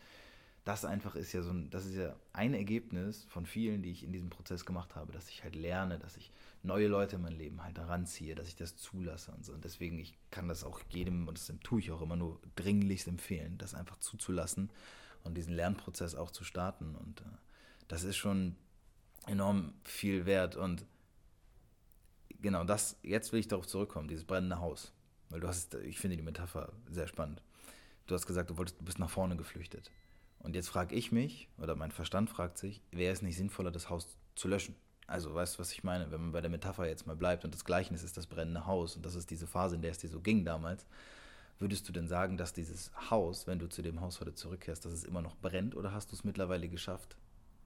das 0.66 0.84
einfach 0.84 1.14
ist 1.14 1.32
ja 1.32 1.42
so 1.42 1.50
ein, 1.50 1.70
das 1.70 1.86
ist 1.86 1.94
ja 1.94 2.16
ein 2.32 2.52
Ergebnis 2.52 3.24
von 3.28 3.46
vielen, 3.46 3.82
die 3.82 3.92
ich 3.92 4.02
in 4.02 4.10
diesem 4.10 4.30
Prozess 4.30 4.66
gemacht 4.66 4.96
habe, 4.96 5.12
dass 5.12 5.28
ich 5.28 5.44
halt 5.44 5.54
lerne, 5.54 5.96
dass 6.00 6.16
ich 6.16 6.32
neue 6.64 6.88
Leute 6.88 7.14
in 7.16 7.22
mein 7.22 7.38
Leben 7.38 7.62
halt 7.62 7.78
heranziehe, 7.78 8.34
dass 8.34 8.48
ich 8.48 8.56
das 8.56 8.76
zulasse 8.76 9.30
und 9.30 9.44
so. 9.44 9.52
Und 9.52 9.64
deswegen, 9.64 9.96
ich 10.00 10.18
kann 10.32 10.48
das 10.48 10.64
auch 10.64 10.80
jedem, 10.88 11.28
und 11.28 11.38
das 11.38 11.52
tue 11.62 11.78
ich 11.78 11.92
auch 11.92 12.02
immer 12.02 12.16
nur 12.16 12.40
dringlichst 12.56 13.06
empfehlen, 13.06 13.58
das 13.58 13.74
einfach 13.74 14.00
zuzulassen 14.00 14.70
und 15.22 15.36
diesen 15.36 15.54
Lernprozess 15.54 16.16
auch 16.16 16.32
zu 16.32 16.42
starten. 16.42 16.96
Und 16.96 17.20
äh, 17.20 17.38
das 17.86 18.02
ist 18.02 18.16
schon 18.16 18.56
enorm 19.28 19.72
viel 19.84 20.26
wert. 20.26 20.56
Und 20.56 20.84
genau 22.40 22.64
das, 22.64 22.96
jetzt 23.04 23.32
will 23.32 23.38
ich 23.38 23.46
darauf 23.46 23.68
zurückkommen, 23.68 24.08
dieses 24.08 24.24
brennende 24.24 24.58
Haus. 24.58 24.92
Weil 25.30 25.38
du 25.38 25.46
hast, 25.46 25.74
ich 25.74 26.00
finde 26.00 26.16
die 26.16 26.24
Metapher 26.24 26.72
sehr 26.90 27.06
spannend. 27.06 27.40
Du 28.08 28.16
hast 28.16 28.26
gesagt, 28.26 28.50
du 28.50 28.56
wolltest, 28.56 28.80
du 28.80 28.84
bist 28.84 28.98
nach 28.98 29.10
vorne 29.10 29.36
geflüchtet. 29.36 29.92
Und 30.46 30.54
jetzt 30.54 30.68
frage 30.68 30.94
ich 30.94 31.10
mich, 31.10 31.48
oder 31.58 31.74
mein 31.74 31.90
Verstand 31.90 32.30
fragt 32.30 32.56
sich, 32.56 32.80
wäre 32.92 33.12
es 33.12 33.20
nicht 33.20 33.36
sinnvoller, 33.36 33.72
das 33.72 33.90
Haus 33.90 34.16
zu 34.36 34.46
löschen? 34.46 34.76
Also, 35.08 35.34
weißt 35.34 35.56
du, 35.56 35.58
was 35.58 35.72
ich 35.72 35.82
meine? 35.82 36.08
Wenn 36.12 36.20
man 36.20 36.30
bei 36.30 36.40
der 36.40 36.50
Metapher 36.50 36.86
jetzt 36.86 37.04
mal 37.04 37.16
bleibt 37.16 37.44
und 37.44 37.52
das 37.52 37.64
Gleichnis 37.64 38.04
ist 38.04 38.16
das 38.16 38.28
brennende 38.28 38.64
Haus 38.64 38.94
und 38.94 39.04
das 39.04 39.16
ist 39.16 39.28
diese 39.32 39.48
Phase, 39.48 39.74
in 39.74 39.82
der 39.82 39.90
es 39.90 39.98
dir 39.98 40.08
so 40.08 40.20
ging 40.20 40.44
damals, 40.44 40.86
würdest 41.58 41.88
du 41.88 41.92
denn 41.92 42.06
sagen, 42.06 42.36
dass 42.36 42.52
dieses 42.52 42.92
Haus, 43.10 43.48
wenn 43.48 43.58
du 43.58 43.68
zu 43.68 43.82
dem 43.82 44.00
Haus 44.00 44.20
heute 44.20 44.34
zurückkehrst, 44.34 44.84
dass 44.84 44.92
es 44.92 45.02
immer 45.02 45.20
noch 45.20 45.34
brennt 45.34 45.74
oder 45.74 45.90
hast 45.90 46.12
du 46.12 46.14
es 46.14 46.22
mittlerweile 46.22 46.68
geschafft, 46.68 47.16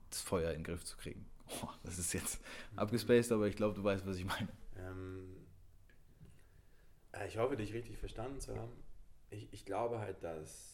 das 0.09 0.21
Feuer 0.21 0.49
in 0.49 0.61
den 0.61 0.63
Griff 0.63 0.83
zu 0.83 0.97
kriegen? 0.97 1.27
Oh, 1.61 1.69
das 1.83 1.99
ist 1.99 2.13
jetzt 2.13 2.41
abgespaced, 2.75 3.31
aber 3.31 3.45
ich 3.45 3.55
glaube, 3.55 3.75
du 3.75 3.83
weißt, 3.83 4.07
was 4.07 4.17
ich 4.17 4.25
meine. 4.25 4.49
Ähm, 4.75 5.35
äh, 7.11 7.27
ich 7.27 7.37
hoffe, 7.37 7.55
dich 7.55 7.73
richtig 7.73 7.99
verstanden 7.99 8.39
zu 8.39 8.55
haben. 8.55 8.71
Ich, 9.29 9.47
ich 9.51 9.65
glaube 9.65 9.99
halt, 9.99 10.23
dass 10.23 10.70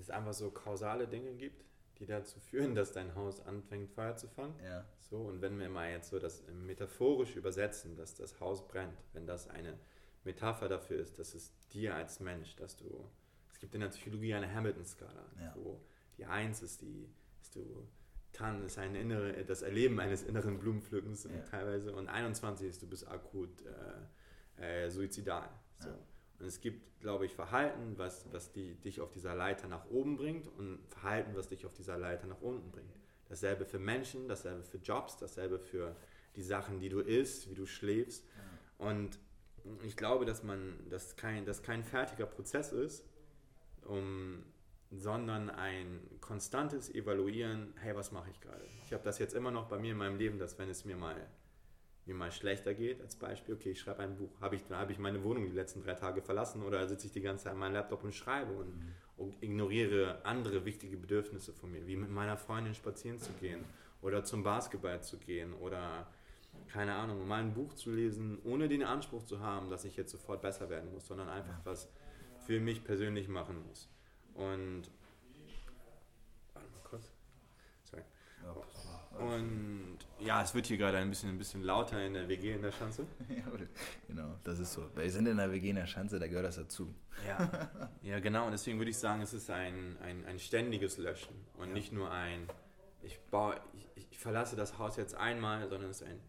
es 0.00 0.10
einfach 0.10 0.32
so 0.34 0.50
kausale 0.50 1.06
Dinge 1.08 1.34
gibt, 1.34 1.64
die 1.98 2.06
dazu 2.06 2.38
führen, 2.40 2.74
dass 2.74 2.92
dein 2.92 3.14
Haus 3.14 3.40
anfängt, 3.44 3.90
Feuer 3.90 4.16
zu 4.16 4.28
fangen. 4.28 4.54
Ja. 4.64 4.84
So, 5.00 5.18
und 5.18 5.40
wenn 5.40 5.58
wir 5.58 5.68
mal 5.68 5.90
jetzt 5.90 6.10
so 6.10 6.18
das 6.18 6.44
metaphorisch 6.46 7.34
übersetzen, 7.36 7.96
dass 7.96 8.14
das 8.14 8.38
Haus 8.40 8.66
brennt, 8.68 8.96
wenn 9.14 9.26
das 9.26 9.48
eine 9.48 9.78
Metapher 10.24 10.68
dafür 10.68 10.98
ist, 11.00 11.18
dass 11.18 11.34
es 11.34 11.52
dir 11.72 11.94
als 11.94 12.20
Mensch, 12.20 12.54
dass 12.56 12.76
du, 12.76 13.08
es 13.50 13.58
gibt 13.58 13.74
in 13.74 13.80
der 13.80 13.88
Psychologie 13.88 14.34
eine 14.34 14.52
Hamilton-Skala, 14.52 15.24
Ja. 15.40 15.54
wo 15.56 15.80
die 16.18 16.26
Eins 16.26 16.62
ist 16.62 16.82
die, 16.82 17.08
ist 17.40 17.56
du, 17.56 17.88
Tan 18.32 18.62
ist 18.64 18.78
ein 18.78 18.94
innere, 18.94 19.44
das 19.44 19.62
Erleben 19.62 19.98
eines 20.00 20.22
inneren 20.22 20.58
Blumenpflückens 20.58 21.24
Ja. 21.24 21.30
teilweise 21.50 21.94
und 21.94 22.08
21 22.08 22.68
ist, 22.68 22.82
du 22.82 22.86
bist 22.86 23.08
akut 23.08 23.62
äh, 24.58 24.84
äh, 24.84 24.90
suizidal. 24.90 25.48
So. 25.78 25.88
Und 26.38 26.46
es 26.46 26.60
gibt, 26.60 27.00
glaube 27.00 27.26
ich, 27.26 27.34
Verhalten, 27.34 27.94
was, 27.96 28.26
was 28.32 28.52
die, 28.52 28.74
dich 28.74 29.00
auf 29.00 29.10
dieser 29.10 29.34
Leiter 29.34 29.66
nach 29.66 29.86
oben 29.90 30.16
bringt 30.16 30.46
und 30.46 30.78
Verhalten, 30.88 31.34
was 31.34 31.48
dich 31.48 31.66
auf 31.66 31.72
dieser 31.72 31.98
Leiter 31.98 32.26
nach 32.26 32.40
unten 32.40 32.70
bringt. 32.70 32.94
Dasselbe 33.28 33.64
für 33.64 33.78
Menschen, 33.78 34.28
dasselbe 34.28 34.62
für 34.62 34.78
Jobs, 34.78 35.16
dasselbe 35.16 35.58
für 35.58 35.96
die 36.36 36.42
Sachen, 36.42 36.78
die 36.78 36.88
du 36.88 37.00
isst, 37.00 37.50
wie 37.50 37.54
du 37.54 37.66
schläfst. 37.66 38.24
Und 38.78 39.18
ich 39.84 39.96
glaube, 39.96 40.24
dass 40.24 40.42
man, 40.44 40.78
dass 40.88 41.16
kein, 41.16 41.44
dass 41.44 41.62
kein 41.62 41.84
fertiger 41.84 42.26
Prozess 42.26 42.72
ist, 42.72 43.04
um, 43.84 44.44
sondern 44.90 45.50
ein 45.50 46.00
konstantes 46.20 46.94
Evaluieren, 46.94 47.74
hey, 47.80 47.94
was 47.94 48.12
mache 48.12 48.30
ich 48.30 48.40
gerade? 48.40 48.64
Ich 48.84 48.92
habe 48.92 49.02
das 49.02 49.18
jetzt 49.18 49.34
immer 49.34 49.50
noch 49.50 49.68
bei 49.68 49.78
mir 49.78 49.92
in 49.92 49.98
meinem 49.98 50.16
Leben, 50.16 50.38
dass 50.38 50.58
wenn 50.58 50.70
es 50.70 50.84
mir 50.84 50.96
mal 50.96 51.16
mir 52.08 52.14
mal 52.14 52.32
schlechter 52.32 52.74
geht, 52.74 53.00
als 53.00 53.16
Beispiel, 53.16 53.54
okay, 53.54 53.70
ich 53.70 53.80
schreibe 53.80 54.02
ein 54.02 54.16
Buch, 54.16 54.30
habe 54.40 54.56
ich, 54.56 54.62
habe 54.70 54.92
ich 54.92 54.98
meine 54.98 55.22
Wohnung 55.22 55.46
die 55.46 55.54
letzten 55.54 55.82
drei 55.82 55.94
Tage 55.94 56.22
verlassen 56.22 56.62
oder 56.62 56.86
sitze 56.88 57.06
ich 57.06 57.12
die 57.12 57.20
ganze 57.20 57.44
Zeit 57.44 57.52
an 57.52 57.58
meinem 57.58 57.74
Laptop 57.74 58.02
und 58.04 58.14
schreibe 58.14 58.52
und, 58.52 58.74
mhm. 58.76 58.94
und 59.16 59.42
ignoriere 59.42 60.24
andere 60.24 60.64
wichtige 60.64 60.96
Bedürfnisse 60.96 61.52
von 61.52 61.70
mir, 61.70 61.86
wie 61.86 61.96
mit 61.96 62.10
meiner 62.10 62.36
Freundin 62.36 62.74
spazieren 62.74 63.18
zu 63.18 63.32
gehen 63.34 63.64
oder 64.02 64.24
zum 64.24 64.42
Basketball 64.42 65.02
zu 65.02 65.18
gehen 65.18 65.54
oder 65.54 66.08
keine 66.68 66.94
Ahnung, 66.94 67.26
mal 67.26 67.40
ein 67.40 67.54
Buch 67.54 67.74
zu 67.74 67.90
lesen, 67.90 68.38
ohne 68.44 68.68
den 68.68 68.82
Anspruch 68.82 69.24
zu 69.24 69.40
haben, 69.40 69.70
dass 69.70 69.84
ich 69.84 69.96
jetzt 69.96 70.10
sofort 70.10 70.42
besser 70.42 70.68
werden 70.68 70.92
muss, 70.92 71.06
sondern 71.06 71.28
einfach 71.28 71.58
ja. 71.58 71.60
was 71.64 71.88
für 72.46 72.60
mich 72.60 72.84
persönlich 72.84 73.28
machen 73.28 73.64
muss. 73.66 73.88
Und 74.34 74.90
warte 76.54 76.68
mal 76.68 76.82
kurz. 76.84 77.12
Sorry. 77.84 78.02
Und 79.16 79.98
ja, 80.20 80.42
es 80.42 80.54
wird 80.54 80.66
hier 80.66 80.76
gerade 80.76 80.98
ein 80.98 81.08
bisschen, 81.08 81.30
ein 81.30 81.38
bisschen 81.38 81.62
lauter 81.62 82.04
in 82.04 82.14
der 82.14 82.28
WG 82.28 82.52
in 82.52 82.62
der 82.62 82.72
Schanze. 82.72 83.06
ja, 83.28 83.42
genau, 84.06 84.34
das 84.44 84.58
ist 84.58 84.72
so. 84.72 84.84
Wir 84.94 85.10
sind 85.10 85.26
in 85.26 85.36
der 85.36 85.50
WG 85.50 85.70
in 85.70 85.76
der 85.76 85.86
Schanze, 85.86 86.18
da 86.18 86.26
gehört 86.26 86.46
das 86.46 86.56
dazu. 86.56 86.94
Ja, 87.26 87.70
ja 88.02 88.20
genau. 88.20 88.46
Und 88.46 88.52
deswegen 88.52 88.78
würde 88.78 88.90
ich 88.90 88.98
sagen, 88.98 89.22
es 89.22 89.32
ist 89.32 89.50
ein, 89.50 89.96
ein, 90.02 90.24
ein 90.26 90.38
ständiges 90.38 90.98
Löschen 90.98 91.34
und 91.56 91.68
ja. 91.68 91.74
nicht 91.74 91.92
nur 91.92 92.10
ein, 92.10 92.48
ich, 93.02 93.18
baue, 93.30 93.60
ich, 93.72 94.06
ich 94.10 94.18
verlasse 94.18 94.56
das 94.56 94.78
Haus 94.78 94.96
jetzt 94.96 95.14
einmal, 95.14 95.68
sondern 95.68 95.90
es 95.90 96.02
ist 96.02 96.08
ein 96.08 96.20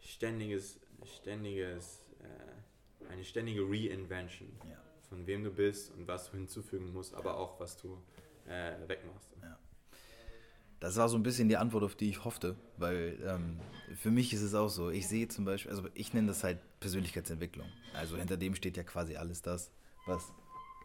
ständiges, 0.00 0.80
ständiges, 1.04 2.06
äh, 2.20 3.12
eine 3.12 3.24
ständige 3.24 3.62
Reinvention 3.62 4.50
ja. 4.68 4.78
von 5.08 5.26
wem 5.26 5.44
du 5.44 5.50
bist 5.50 5.92
und 5.92 6.06
was 6.08 6.30
du 6.30 6.36
hinzufügen 6.36 6.92
musst, 6.92 7.14
aber 7.14 7.36
auch 7.36 7.60
was 7.60 7.76
du 7.76 8.02
äh, 8.46 8.72
wegmachst. 8.86 9.34
Das 10.80 10.96
war 10.96 11.08
so 11.08 11.16
ein 11.16 11.22
bisschen 11.22 11.48
die 11.48 11.58
Antwort, 11.58 11.84
auf 11.84 11.94
die 11.94 12.08
ich 12.08 12.24
hoffte, 12.24 12.56
weil 12.78 13.18
ähm, 13.26 13.60
für 13.96 14.10
mich 14.10 14.32
ist 14.32 14.42
es 14.42 14.54
auch 14.54 14.68
so. 14.68 14.90
Ich 14.90 15.08
sehe 15.08 15.28
zum 15.28 15.44
Beispiel, 15.44 15.70
also 15.70 15.86
ich 15.94 16.14
nenne 16.14 16.28
das 16.28 16.42
halt 16.42 16.58
Persönlichkeitsentwicklung. 16.80 17.66
Also 17.94 18.16
hinter 18.16 18.38
dem 18.38 18.54
steht 18.54 18.76
ja 18.76 18.82
quasi 18.82 19.16
alles 19.16 19.42
das, 19.42 19.70
was 20.06 20.32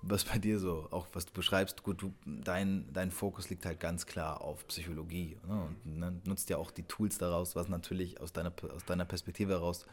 was 0.07 0.23
bei 0.23 0.37
dir 0.37 0.59
so, 0.59 0.87
auch 0.91 1.07
was 1.13 1.25
du 1.25 1.33
beschreibst, 1.33 1.83
gut, 1.83 2.01
du, 2.01 2.13
dein, 2.25 2.85
dein 2.93 3.11
Fokus 3.11 3.49
liegt 3.49 3.65
halt 3.65 3.79
ganz 3.79 4.05
klar 4.05 4.41
auf 4.41 4.67
Psychologie 4.67 5.37
ne? 5.47 5.67
und 5.83 5.99
ne, 5.99 6.21
nutzt 6.25 6.49
ja 6.49 6.57
auch 6.57 6.71
die 6.71 6.83
Tools 6.83 7.17
daraus, 7.17 7.55
was 7.55 7.69
natürlich 7.69 8.21
aus 8.21 8.31
deiner, 8.31 8.53
aus 8.73 8.85
deiner 8.85 9.05
Perspektive 9.05 9.53
heraus 9.53 9.85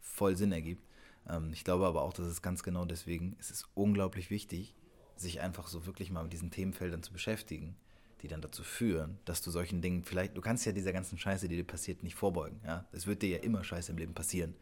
voll 0.00 0.36
Sinn 0.36 0.52
ergibt. 0.52 0.82
Ähm, 1.28 1.50
ich 1.52 1.64
glaube 1.64 1.86
aber 1.86 2.02
auch, 2.02 2.12
dass 2.12 2.26
es 2.26 2.42
ganz 2.42 2.62
genau 2.62 2.84
deswegen, 2.84 3.36
es 3.38 3.50
ist 3.50 3.68
unglaublich 3.74 4.30
wichtig, 4.30 4.74
sich 5.16 5.40
einfach 5.40 5.68
so 5.68 5.86
wirklich 5.86 6.10
mal 6.10 6.24
mit 6.24 6.32
diesen 6.32 6.50
Themenfeldern 6.50 7.02
zu 7.02 7.12
beschäftigen, 7.12 7.76
die 8.22 8.28
dann 8.28 8.40
dazu 8.40 8.62
führen, 8.62 9.18
dass 9.24 9.42
du 9.42 9.50
solchen 9.50 9.80
Dingen 9.82 10.04
vielleicht, 10.04 10.36
du 10.36 10.40
kannst 10.40 10.66
ja 10.66 10.72
dieser 10.72 10.92
ganzen 10.92 11.18
Scheiße, 11.18 11.48
die 11.48 11.56
dir 11.56 11.66
passiert, 11.66 12.02
nicht 12.02 12.14
vorbeugen. 12.14 12.60
Ja? 12.64 12.86
Es 12.92 13.06
wird 13.06 13.22
dir 13.22 13.30
ja 13.30 13.38
immer 13.38 13.64
Scheiße 13.64 13.92
im 13.92 13.98
Leben 13.98 14.14
passieren. 14.14 14.54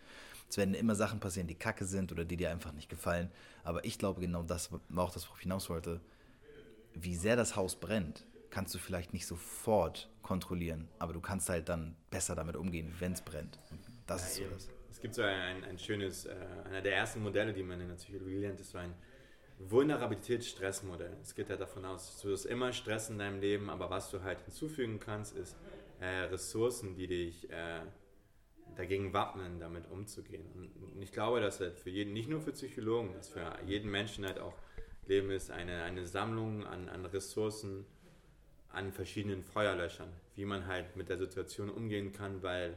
Es 0.48 0.56
werden 0.56 0.74
immer 0.74 0.94
Sachen 0.94 1.20
passieren, 1.20 1.46
die 1.46 1.54
kacke 1.54 1.84
sind 1.84 2.10
oder 2.10 2.24
die 2.24 2.36
dir 2.36 2.50
einfach 2.50 2.72
nicht 2.72 2.88
gefallen. 2.88 3.30
Aber 3.64 3.84
ich 3.84 3.98
glaube, 3.98 4.20
genau 4.20 4.42
das 4.42 4.72
war 4.72 5.04
auch 5.04 5.12
das, 5.12 5.26
worauf 5.26 5.38
ich 5.38 5.42
hinaus 5.42 5.68
wollte. 5.68 6.00
Wie 6.94 7.14
sehr 7.14 7.36
das 7.36 7.54
Haus 7.54 7.76
brennt, 7.76 8.24
kannst 8.50 8.74
du 8.74 8.78
vielleicht 8.78 9.12
nicht 9.12 9.26
sofort 9.26 10.08
kontrollieren, 10.22 10.88
aber 10.98 11.12
du 11.12 11.20
kannst 11.20 11.48
halt 11.48 11.68
dann 11.68 11.96
besser 12.10 12.34
damit 12.34 12.56
umgehen, 12.56 12.94
wenn 12.98 13.12
es 13.12 13.20
brennt. 13.20 13.58
Das 14.06 14.22
ja, 14.22 14.28
ist 14.28 14.36
so 14.36 14.54
das. 14.54 14.68
Es 14.90 15.00
gibt 15.00 15.14
so 15.14 15.22
ein, 15.22 15.62
ein 15.64 15.78
schönes, 15.78 16.24
äh, 16.24 16.34
einer 16.64 16.82
der 16.82 16.96
ersten 16.96 17.22
Modelle, 17.22 17.52
die 17.52 17.62
man 17.62 17.80
in 17.80 17.88
der 17.88 17.94
Psychologie 17.94 18.38
lernt, 18.38 18.58
ist 18.58 18.70
so 18.70 18.78
ein 18.78 18.94
Vulnerabilitäts-Stressmodell. 19.58 21.16
Es 21.22 21.34
geht 21.34 21.48
ja 21.48 21.56
davon 21.56 21.84
aus, 21.84 22.20
du 22.20 22.32
hast 22.32 22.44
immer 22.44 22.72
Stress 22.72 23.10
in 23.10 23.18
deinem 23.18 23.40
Leben, 23.40 23.70
aber 23.70 23.90
was 23.90 24.10
du 24.10 24.22
halt 24.22 24.40
hinzufügen 24.42 25.00
kannst, 25.00 25.36
ist 25.36 25.56
äh, 26.00 26.06
Ressourcen, 26.06 26.94
die 26.94 27.08
dich 27.08 27.50
äh, 27.50 27.80
dagegen 28.76 29.12
wappnen, 29.12 29.58
damit 29.58 29.90
umzugehen. 29.90 30.46
Und 30.54 31.02
ich 31.02 31.12
glaube, 31.12 31.40
dass 31.40 31.60
halt 31.60 31.78
für 31.78 31.90
jeden, 31.90 32.12
nicht 32.12 32.28
nur 32.28 32.40
für 32.40 32.52
Psychologen, 32.52 33.12
dass 33.14 33.28
für 33.28 33.58
jeden 33.66 33.90
Menschen 33.90 34.24
halt 34.24 34.38
auch 34.38 34.54
Leben 35.06 35.30
ist 35.30 35.50
eine, 35.50 35.82
eine 35.82 36.06
Sammlung 36.06 36.66
an, 36.66 36.88
an 36.88 37.06
Ressourcen, 37.06 37.86
an 38.68 38.92
verschiedenen 38.92 39.42
Feuerlöchern, 39.42 40.10
wie 40.36 40.44
man 40.44 40.66
halt 40.66 40.96
mit 40.96 41.08
der 41.08 41.18
Situation 41.18 41.70
umgehen 41.70 42.12
kann, 42.12 42.42
weil 42.42 42.76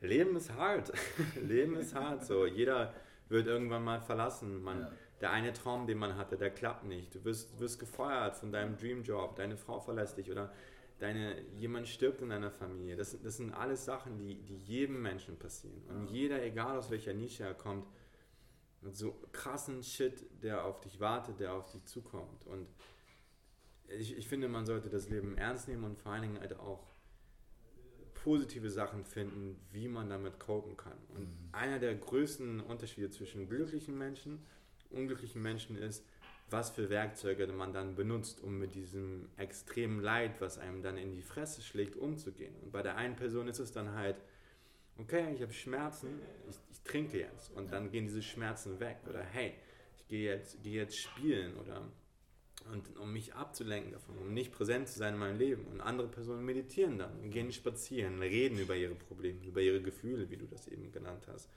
Leben 0.00 0.34
ist 0.36 0.52
hart. 0.54 0.92
Leben 1.42 1.76
ist 1.76 1.94
hart. 1.94 2.24
So, 2.24 2.46
jeder 2.46 2.94
wird 3.28 3.46
irgendwann 3.46 3.84
mal 3.84 4.00
verlassen. 4.00 4.62
Man, 4.62 4.80
ja. 4.80 4.92
Der 5.20 5.30
eine 5.30 5.52
Traum, 5.52 5.86
den 5.86 5.98
man 5.98 6.16
hatte, 6.16 6.36
der 6.36 6.50
klappt 6.50 6.84
nicht. 6.84 7.14
Du 7.14 7.24
wirst, 7.24 7.58
wirst 7.60 7.78
gefeuert 7.78 8.36
von 8.36 8.52
deinem 8.52 8.76
Dreamjob, 8.76 9.36
deine 9.36 9.56
Frau 9.56 9.80
verlässt 9.80 10.16
dich 10.16 10.30
oder 10.30 10.52
deine, 10.98 11.40
jemand 11.58 11.88
stirbt 11.88 12.22
in 12.22 12.30
deiner 12.30 12.50
Familie. 12.50 12.96
Das, 12.96 13.20
das 13.20 13.36
sind 13.36 13.52
alles 13.52 13.84
Sachen, 13.84 14.18
die, 14.18 14.36
die 14.42 14.56
jedem 14.56 15.02
Menschen 15.02 15.38
passieren. 15.38 15.82
Und 15.88 16.10
jeder, 16.10 16.42
egal 16.42 16.78
aus 16.78 16.90
welcher 16.90 17.12
Nische 17.12 17.44
er 17.44 17.54
kommt, 17.54 17.86
mit 18.82 18.96
so 18.96 19.14
krassen 19.32 19.82
Shit, 19.82 20.24
der 20.42 20.64
auf 20.64 20.80
dich 20.80 21.00
wartet, 21.00 21.40
der 21.40 21.52
auf 21.52 21.70
dich 21.70 21.84
zukommt. 21.84 22.46
Und 22.46 22.66
ich, 23.88 24.16
ich 24.16 24.28
finde, 24.28 24.48
man 24.48 24.64
sollte 24.64 24.88
das 24.88 25.08
Leben 25.08 25.36
ernst 25.36 25.68
nehmen 25.68 25.84
und 25.84 25.98
vor 25.98 26.12
allen 26.12 26.22
Dingen 26.22 26.40
halt 26.40 26.58
auch 26.58 26.86
positive 28.14 28.70
Sachen 28.70 29.04
finden, 29.04 29.58
wie 29.72 29.88
man 29.88 30.08
damit 30.08 30.38
copen 30.38 30.76
kann. 30.76 30.98
Und 31.14 31.22
mhm. 31.22 31.48
einer 31.52 31.78
der 31.78 31.94
größten 31.94 32.60
Unterschiede 32.60 33.10
zwischen 33.10 33.48
glücklichen 33.48 33.96
Menschen 33.96 34.34
und 34.34 34.40
unglücklichen 34.90 35.42
Menschen 35.42 35.76
ist, 35.76 36.04
was 36.50 36.70
für 36.70 36.90
Werkzeuge 36.90 37.46
man 37.48 37.72
dann 37.72 37.94
benutzt, 37.94 38.40
um 38.42 38.58
mit 38.58 38.74
diesem 38.74 39.28
extremen 39.36 40.00
Leid, 40.00 40.40
was 40.40 40.58
einem 40.58 40.82
dann 40.82 40.96
in 40.96 41.12
die 41.12 41.22
Fresse 41.22 41.62
schlägt, 41.62 41.96
umzugehen. 41.96 42.54
Und 42.62 42.72
bei 42.72 42.82
der 42.82 42.96
einen 42.96 43.16
Person 43.16 43.46
ist 43.46 43.60
es 43.60 43.72
dann 43.72 43.94
halt, 43.94 44.16
okay, 44.98 45.32
ich 45.34 45.42
habe 45.42 45.52
Schmerzen, 45.52 46.20
ich, 46.48 46.56
ich, 46.72 46.80
trinke 46.82 47.20
jetzt 47.20 47.52
und 47.52 47.72
dann 47.72 47.90
gehen 47.90 48.06
diese 48.06 48.22
Schmerzen 48.22 48.80
weg. 48.80 48.98
Oder 49.08 49.22
hey, 49.22 49.54
ich 49.96 50.08
gehe 50.08 50.32
jetzt, 50.34 50.62
gehe 50.62 50.82
jetzt 50.82 50.98
spielen 50.98 51.56
oder 51.56 51.82
und 52.72 52.98
um 52.98 53.12
mich 53.12 53.34
abzulenken 53.34 53.92
davon, 53.92 54.18
um 54.18 54.34
nicht 54.34 54.52
präsent 54.52 54.88
zu 54.88 54.98
sein 54.98 55.14
in 55.14 55.20
meinem 55.20 55.38
Leben. 55.38 55.64
Und 55.66 55.80
andere 55.80 56.08
Personen 56.08 56.44
meditieren 56.44 56.98
dann, 56.98 57.30
gehen 57.30 57.52
spazieren, 57.52 58.20
reden 58.20 58.58
über 58.58 58.76
ihre 58.76 58.94
Probleme, 58.94 59.44
über 59.44 59.60
ihre 59.60 59.80
Gefühle, 59.80 60.28
wie 60.30 60.36
du 60.36 60.46
das 60.46 60.68
eben 60.68 60.92
genannt 60.92 61.26
hast. 61.26 61.48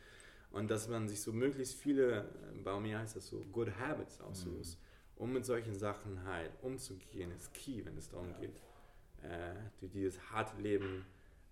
Und 0.54 0.70
dass 0.70 0.88
man 0.88 1.10
sich 1.10 1.20
so 1.20 1.34
möglichst 1.34 1.74
viele, 1.74 2.30
bei 2.64 2.80
mir 2.80 3.00
heißt 3.00 3.16
das 3.16 3.28
so, 3.28 3.44
good 3.52 3.72
habits 3.80 4.22
aussucht, 4.22 4.78
mhm. 4.78 5.24
um 5.24 5.34
mit 5.34 5.46
solchen 5.46 5.74
Sachen 5.74 6.24
halt 6.26 6.52
umzugehen, 6.62 7.32
ist 7.32 7.52
key, 7.56 7.84
wenn 7.84 7.98
es 7.98 8.08
darum 8.08 8.30
ja. 8.30 8.40
geht, 8.40 8.62
äh, 9.24 9.56
durch 9.80 9.92
dieses 9.92 10.32
harte 10.32 10.62
Leben 10.62 11.06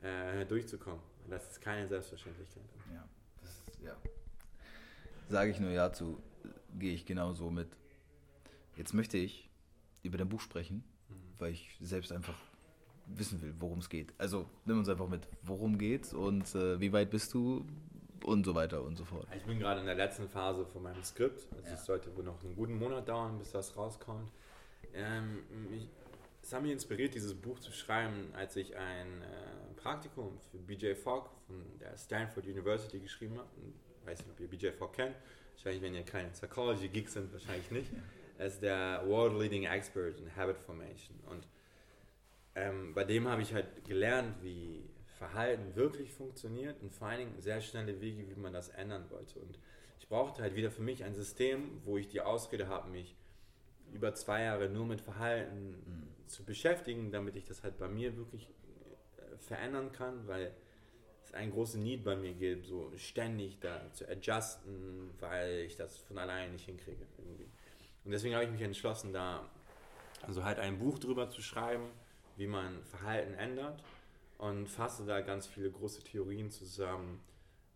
äh, 0.04 0.46
durchzukommen. 0.46 1.02
Das 1.28 1.50
ist 1.50 1.62
keine 1.62 1.88
Selbstverständlichkeit. 1.88 2.64
Ja, 2.94 3.10
das 3.42 3.50
ist, 3.50 3.82
ja. 3.84 3.98
Sage 5.30 5.50
ich 5.50 5.60
nur 5.60 5.72
ja 5.72 5.92
zu, 5.92 6.22
gehe 6.78 6.94
ich 6.94 7.04
genauso 7.04 7.50
mit. 7.50 7.70
Jetzt 8.76 8.94
möchte 8.94 9.18
ich 9.18 9.50
über 10.04 10.20
dein 10.20 10.30
Buch 10.30 10.42
sprechen, 10.42 10.84
mhm. 11.10 11.16
weil 11.40 11.54
ich 11.54 11.76
selbst 11.82 12.12
einfach 12.12 12.40
wissen 13.08 13.42
will, 13.42 13.56
worum 13.60 13.80
es 13.80 13.90
geht. 13.90 14.14
Also 14.20 14.48
nimm 14.66 14.78
uns 14.78 14.90
einfach 14.90 15.10
mit, 15.10 15.28
worum 15.42 15.80
geht's 15.80 16.14
und 16.14 16.54
äh, 16.54 16.80
wie 16.80 16.94
weit 16.94 17.10
bist 17.10 17.34
du 17.34 17.66
und 18.24 18.46
so 18.46 18.56
weiter 18.56 18.84
und 18.84 18.96
so 18.96 19.06
fort. 19.06 19.28
Ich 19.36 19.44
bin 19.44 19.60
gerade 19.60 19.80
in 19.80 19.86
der 19.86 19.96
letzten 19.96 20.28
Phase 20.28 20.66
von 20.66 20.84
meinem 20.84 21.04
Skript. 21.04 21.48
Also 21.54 21.68
ja. 21.68 21.74
Es 21.74 21.86
sollte 21.86 22.16
wohl 22.16 22.24
noch 22.24 22.44
einen 22.44 22.56
guten 22.56 22.78
Monat 22.78 23.08
dauern, 23.08 23.38
bis 23.38 23.52
das 23.52 23.76
rauskommt. 23.76 24.32
Ähm, 24.94 25.44
ich, 25.72 25.88
es 26.42 26.54
hat 26.54 26.62
mich 26.62 26.72
inspiriert, 26.72 27.14
dieses 27.14 27.34
Buch 27.34 27.60
zu 27.60 27.72
schreiben, 27.72 28.30
als 28.34 28.56
ich 28.56 28.76
ein 28.76 29.22
äh, 29.22 29.74
Praktikum 29.76 30.40
für 30.52 30.58
BJ 30.58 30.94
Fogg 30.94 31.30
von 31.48 31.64
der 31.80 31.98
Stanford 31.98 32.46
University 32.46 33.00
geschrieben 33.00 33.38
habe. 33.38 33.50
Ich 34.02 34.08
weiß 34.08 34.20
nicht, 34.20 34.32
ob 34.32 34.40
ihr 34.40 34.48
BJ 34.48 34.70
Fogg 34.72 34.94
kennt. 34.94 35.16
Wahrscheinlich, 35.54 35.82
wenn 35.82 35.94
ihr 35.94 36.04
keine 36.04 36.30
Psychology-Geeks 36.30 37.14
sind, 37.14 37.32
wahrscheinlich 37.32 37.70
nicht. 37.72 37.92
Er 38.38 38.48
ist 38.48 38.62
der 38.64 39.04
World 39.06 39.40
Leading 39.40 39.66
Expert 39.66 40.20
in 40.20 40.36
Habit 40.36 40.58
Formation. 40.58 41.20
Und 41.30 41.48
ähm, 42.56 42.94
bei 42.94 43.04
dem 43.04 43.28
habe 43.28 43.44
ich 43.44 43.54
halt 43.54 43.86
gelernt, 43.86 44.36
wie 44.42 44.84
Verhalten 45.22 45.76
wirklich 45.76 46.12
funktioniert 46.12 46.82
und 46.82 46.92
vor 46.92 47.08
allen 47.08 47.20
Dingen 47.20 47.42
sehr 47.42 47.62
schnelle 47.62 48.02
Wege, 48.02 48.28
wie 48.28 48.40
man 48.40 48.54
das 48.54 48.70
ändern 48.70 49.06
wollte. 49.12 49.38
Und 49.38 49.60
ich 50.00 50.08
brauchte 50.08 50.42
halt 50.42 50.56
wieder 50.56 50.72
für 50.72 50.82
mich 50.82 51.04
ein 51.04 51.14
System, 51.14 51.80
wo 51.86 51.96
ich 51.98 52.08
die 52.08 52.22
Ausrede 52.22 52.68
habe, 52.68 52.90
mich 52.90 53.16
über 53.94 54.16
zwei 54.16 54.42
Jahre 54.46 54.68
nur 54.68 54.88
mit 54.88 55.00
Verhalten 55.00 55.76
mhm. 55.86 56.28
zu 56.28 56.44
beschäftigen, 56.44 57.12
damit 57.12 57.36
ich 57.36 57.46
das 57.46 57.62
halt 57.62 57.78
bei 57.78 57.88
mir 57.88 58.18
wirklich 58.18 58.50
äh, 58.50 59.38
verändern 59.38 59.92
kann, 59.92 60.28
weil 60.28 60.56
es 61.24 61.36
ein 61.36 61.52
großes 61.52 61.76
Need 61.76 62.04
bei 62.04 62.16
mir 62.16 62.34
gibt, 62.34 62.66
so 62.66 62.92
ständig 62.98 63.60
da 63.60 63.94
zu 63.94 64.10
adjusten, 64.10 65.12
weil 65.20 65.66
ich 65.68 65.76
das 65.76 66.00
von 66.00 66.18
alleine 66.18 66.52
nicht 66.52 66.66
hinkriege 66.66 67.06
irgendwie. 67.20 67.48
Und 68.06 68.12
deswegen 68.12 68.34
habe 68.34 68.46
ich 68.46 68.52
mich 68.52 68.62
entschlossen, 68.62 69.14
da 69.14 69.48
also 70.24 70.44
halt 70.44 70.58
ein 70.58 70.80
Buch 70.80 70.98
drüber 70.98 71.30
zu 71.30 71.44
schreiben, 71.44 71.92
wie 72.38 72.48
man 72.48 72.84
Verhalten 72.86 73.36
ändert 73.36 73.84
und 74.42 74.68
fasse 74.68 75.06
da 75.06 75.22
ganz 75.22 75.46
viele 75.46 75.70
große 75.70 76.04
Theorien 76.04 76.50
zusammen, 76.50 77.22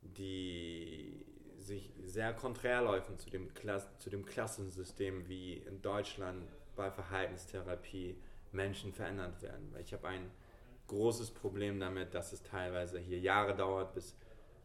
die 0.01 1.23
sich 1.59 1.93
sehr 2.03 2.33
konträr 2.33 2.81
laufen 2.81 3.19
zu 3.19 3.29
dem, 3.29 3.53
Klass 3.53 3.87
zu 3.99 4.09
dem 4.09 4.25
Klassensystem, 4.25 5.29
wie 5.29 5.57
in 5.57 5.83
Deutschland 5.83 6.43
bei 6.75 6.89
Verhaltenstherapie 6.89 8.15
Menschen 8.51 8.93
verändert 8.93 9.43
werden. 9.43 9.69
Weil 9.71 9.81
ich 9.81 9.93
habe 9.93 10.07
ein 10.07 10.31
großes 10.87 11.31
Problem 11.31 11.79
damit, 11.79 12.15
dass 12.15 12.33
es 12.33 12.41
teilweise 12.41 12.97
hier 12.97 13.19
Jahre 13.19 13.55
dauert, 13.55 13.93
bis, 13.93 14.17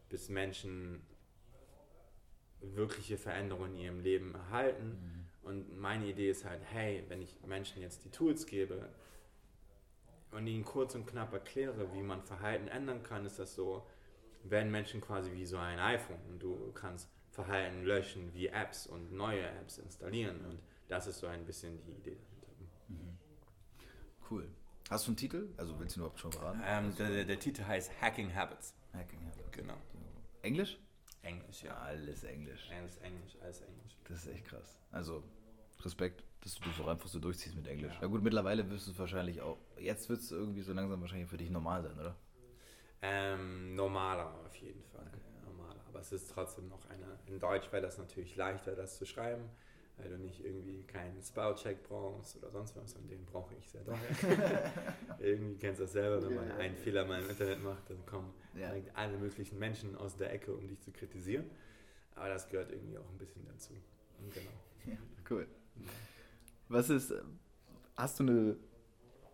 bis 0.09 0.27
Menschen 0.27 1.03
wirkliche 2.61 3.19
Veränderungen 3.19 3.75
in 3.75 3.81
ihrem 3.81 3.99
Leben 3.99 4.33
erhalten. 4.33 4.87
Mhm. 5.43 5.47
Und 5.47 5.79
meine 5.79 6.07
Idee 6.07 6.31
ist 6.31 6.45
halt, 6.45 6.61
hey, 6.71 7.03
wenn 7.09 7.21
ich 7.21 7.37
Menschen 7.45 7.79
jetzt 7.83 8.05
die 8.05 8.09
Tools 8.09 8.47
gebe 8.47 8.89
und 10.31 10.47
ihnen 10.47 10.65
kurz 10.65 10.95
und 10.95 11.05
knapp 11.05 11.33
erkläre, 11.33 11.93
wie 11.93 12.01
man 12.01 12.21
Verhalten 12.23 12.67
ändern 12.67 13.03
kann, 13.03 13.25
ist 13.25 13.39
das 13.39 13.55
so, 13.55 13.85
werden 14.43 14.71
Menschen 14.71 15.01
quasi 15.01 15.31
wie 15.33 15.45
so 15.45 15.57
ein 15.57 15.79
iPhone 15.79 16.19
und 16.29 16.39
du 16.39 16.71
kannst 16.73 17.09
Verhalten 17.31 17.83
löschen 17.83 18.33
wie 18.33 18.47
Apps 18.47 18.87
und 18.87 19.13
neue 19.13 19.45
Apps 19.45 19.77
installieren 19.77 20.43
und 20.45 20.59
das 20.87 21.07
ist 21.07 21.19
so 21.19 21.27
ein 21.27 21.45
bisschen 21.45 21.81
die 21.85 21.91
Idee 21.91 22.17
dahinter. 22.41 22.77
Mhm. 22.89 23.17
Cool. 24.29 24.49
Hast 24.89 25.07
du 25.07 25.11
einen 25.11 25.17
Titel? 25.17 25.47
Also 25.55 25.79
willst 25.79 25.95
du 25.95 26.01
überhaupt 26.01 26.19
schon 26.19 26.33
verraten? 26.33 26.61
Ähm, 26.65 26.93
der, 26.97 27.23
der, 27.23 27.39
Titel 27.39 27.63
heißt 27.63 28.01
Hacking 28.01 28.35
Habits. 28.35 28.75
Hacking 28.93 29.19
Habits. 29.25 29.51
Genau. 29.51 29.77
Englisch? 30.41 30.77
Englisch, 31.21 31.63
ja. 31.63 31.77
Alles 31.77 32.25
Englisch. 32.25 32.69
Alles 32.77 32.97
Englisch, 32.97 33.37
alles 33.41 33.61
Englisch. 33.61 33.97
Das 34.05 34.25
ist 34.25 34.27
echt 34.33 34.45
krass. 34.45 34.77
Also 34.91 35.23
Respekt, 35.83 36.23
dass 36.41 36.55
du 36.55 36.69
das 36.69 36.79
auch 36.79 36.87
einfach 36.87 37.07
so 37.07 37.19
durchziehst 37.19 37.55
mit 37.55 37.67
Englisch. 37.67 37.93
Ja, 37.95 38.01
ja 38.01 38.07
gut, 38.07 38.23
mittlerweile 38.23 38.69
wirst 38.69 38.87
du 38.87 38.91
es 38.91 38.99
wahrscheinlich 38.99 39.41
auch, 39.41 39.57
jetzt 39.79 40.09
wird 40.09 40.19
es 40.21 40.31
irgendwie 40.31 40.61
so 40.61 40.73
langsam 40.73 41.01
wahrscheinlich 41.01 41.29
für 41.29 41.37
dich 41.37 41.49
normal 41.49 41.83
sein, 41.83 41.99
oder? 41.99 42.15
Ähm, 43.01 43.75
normaler 43.75 44.33
auf 44.45 44.55
jeden 44.57 44.83
Fall. 44.83 45.07
Okay. 45.07 45.19
Normaler. 45.45 45.81
Aber 45.87 45.99
es 45.99 46.11
ist 46.11 46.31
trotzdem 46.31 46.67
noch 46.67 46.85
eine. 46.89 47.19
In 47.27 47.39
Deutsch 47.39 47.71
wäre 47.71 47.81
das 47.81 47.97
natürlich 47.97 48.35
leichter, 48.35 48.75
das 48.75 48.97
zu 48.97 49.05
schreiben, 49.05 49.49
weil 49.97 50.09
du 50.09 50.17
nicht 50.17 50.43
irgendwie 50.45 50.83
keinen 50.83 51.21
Spellcheck 51.23 51.81
brauchst 51.83 52.37
oder 52.37 52.51
sonst 52.51 52.75
was. 52.75 52.93
Und 52.93 53.09
den 53.09 53.25
brauche 53.25 53.55
ich 53.55 53.67
sehr 53.67 53.83
doll. 53.83 53.97
irgendwie 55.19 55.57
kennst 55.57 55.79
du 55.79 55.85
das 55.85 55.93
selber, 55.93 56.21
wenn 56.23 56.35
man 56.35 56.51
einen 56.51 56.77
Fehler 56.77 57.05
mal 57.05 57.21
im 57.23 57.29
Internet 57.29 57.63
macht, 57.63 57.89
dann 57.89 58.05
kommen 58.05 58.31
ja. 58.55 58.71
alle 58.93 59.17
möglichen 59.17 59.57
Menschen 59.57 59.95
aus 59.95 60.15
der 60.15 60.31
Ecke, 60.31 60.53
um 60.53 60.67
dich 60.67 60.79
zu 60.81 60.91
kritisieren. 60.91 61.49
Aber 62.15 62.29
das 62.29 62.47
gehört 62.49 62.71
irgendwie 62.71 62.99
auch 62.99 63.09
ein 63.09 63.17
bisschen 63.17 63.45
dazu. 63.45 63.73
Und 64.19 64.31
genau. 64.31 64.51
Ja, 64.85 64.97
cool. 65.29 65.47
Was 66.69 66.89
ist, 66.89 67.13
hast 67.95 68.19
du 68.19 68.23
eine 68.23 68.57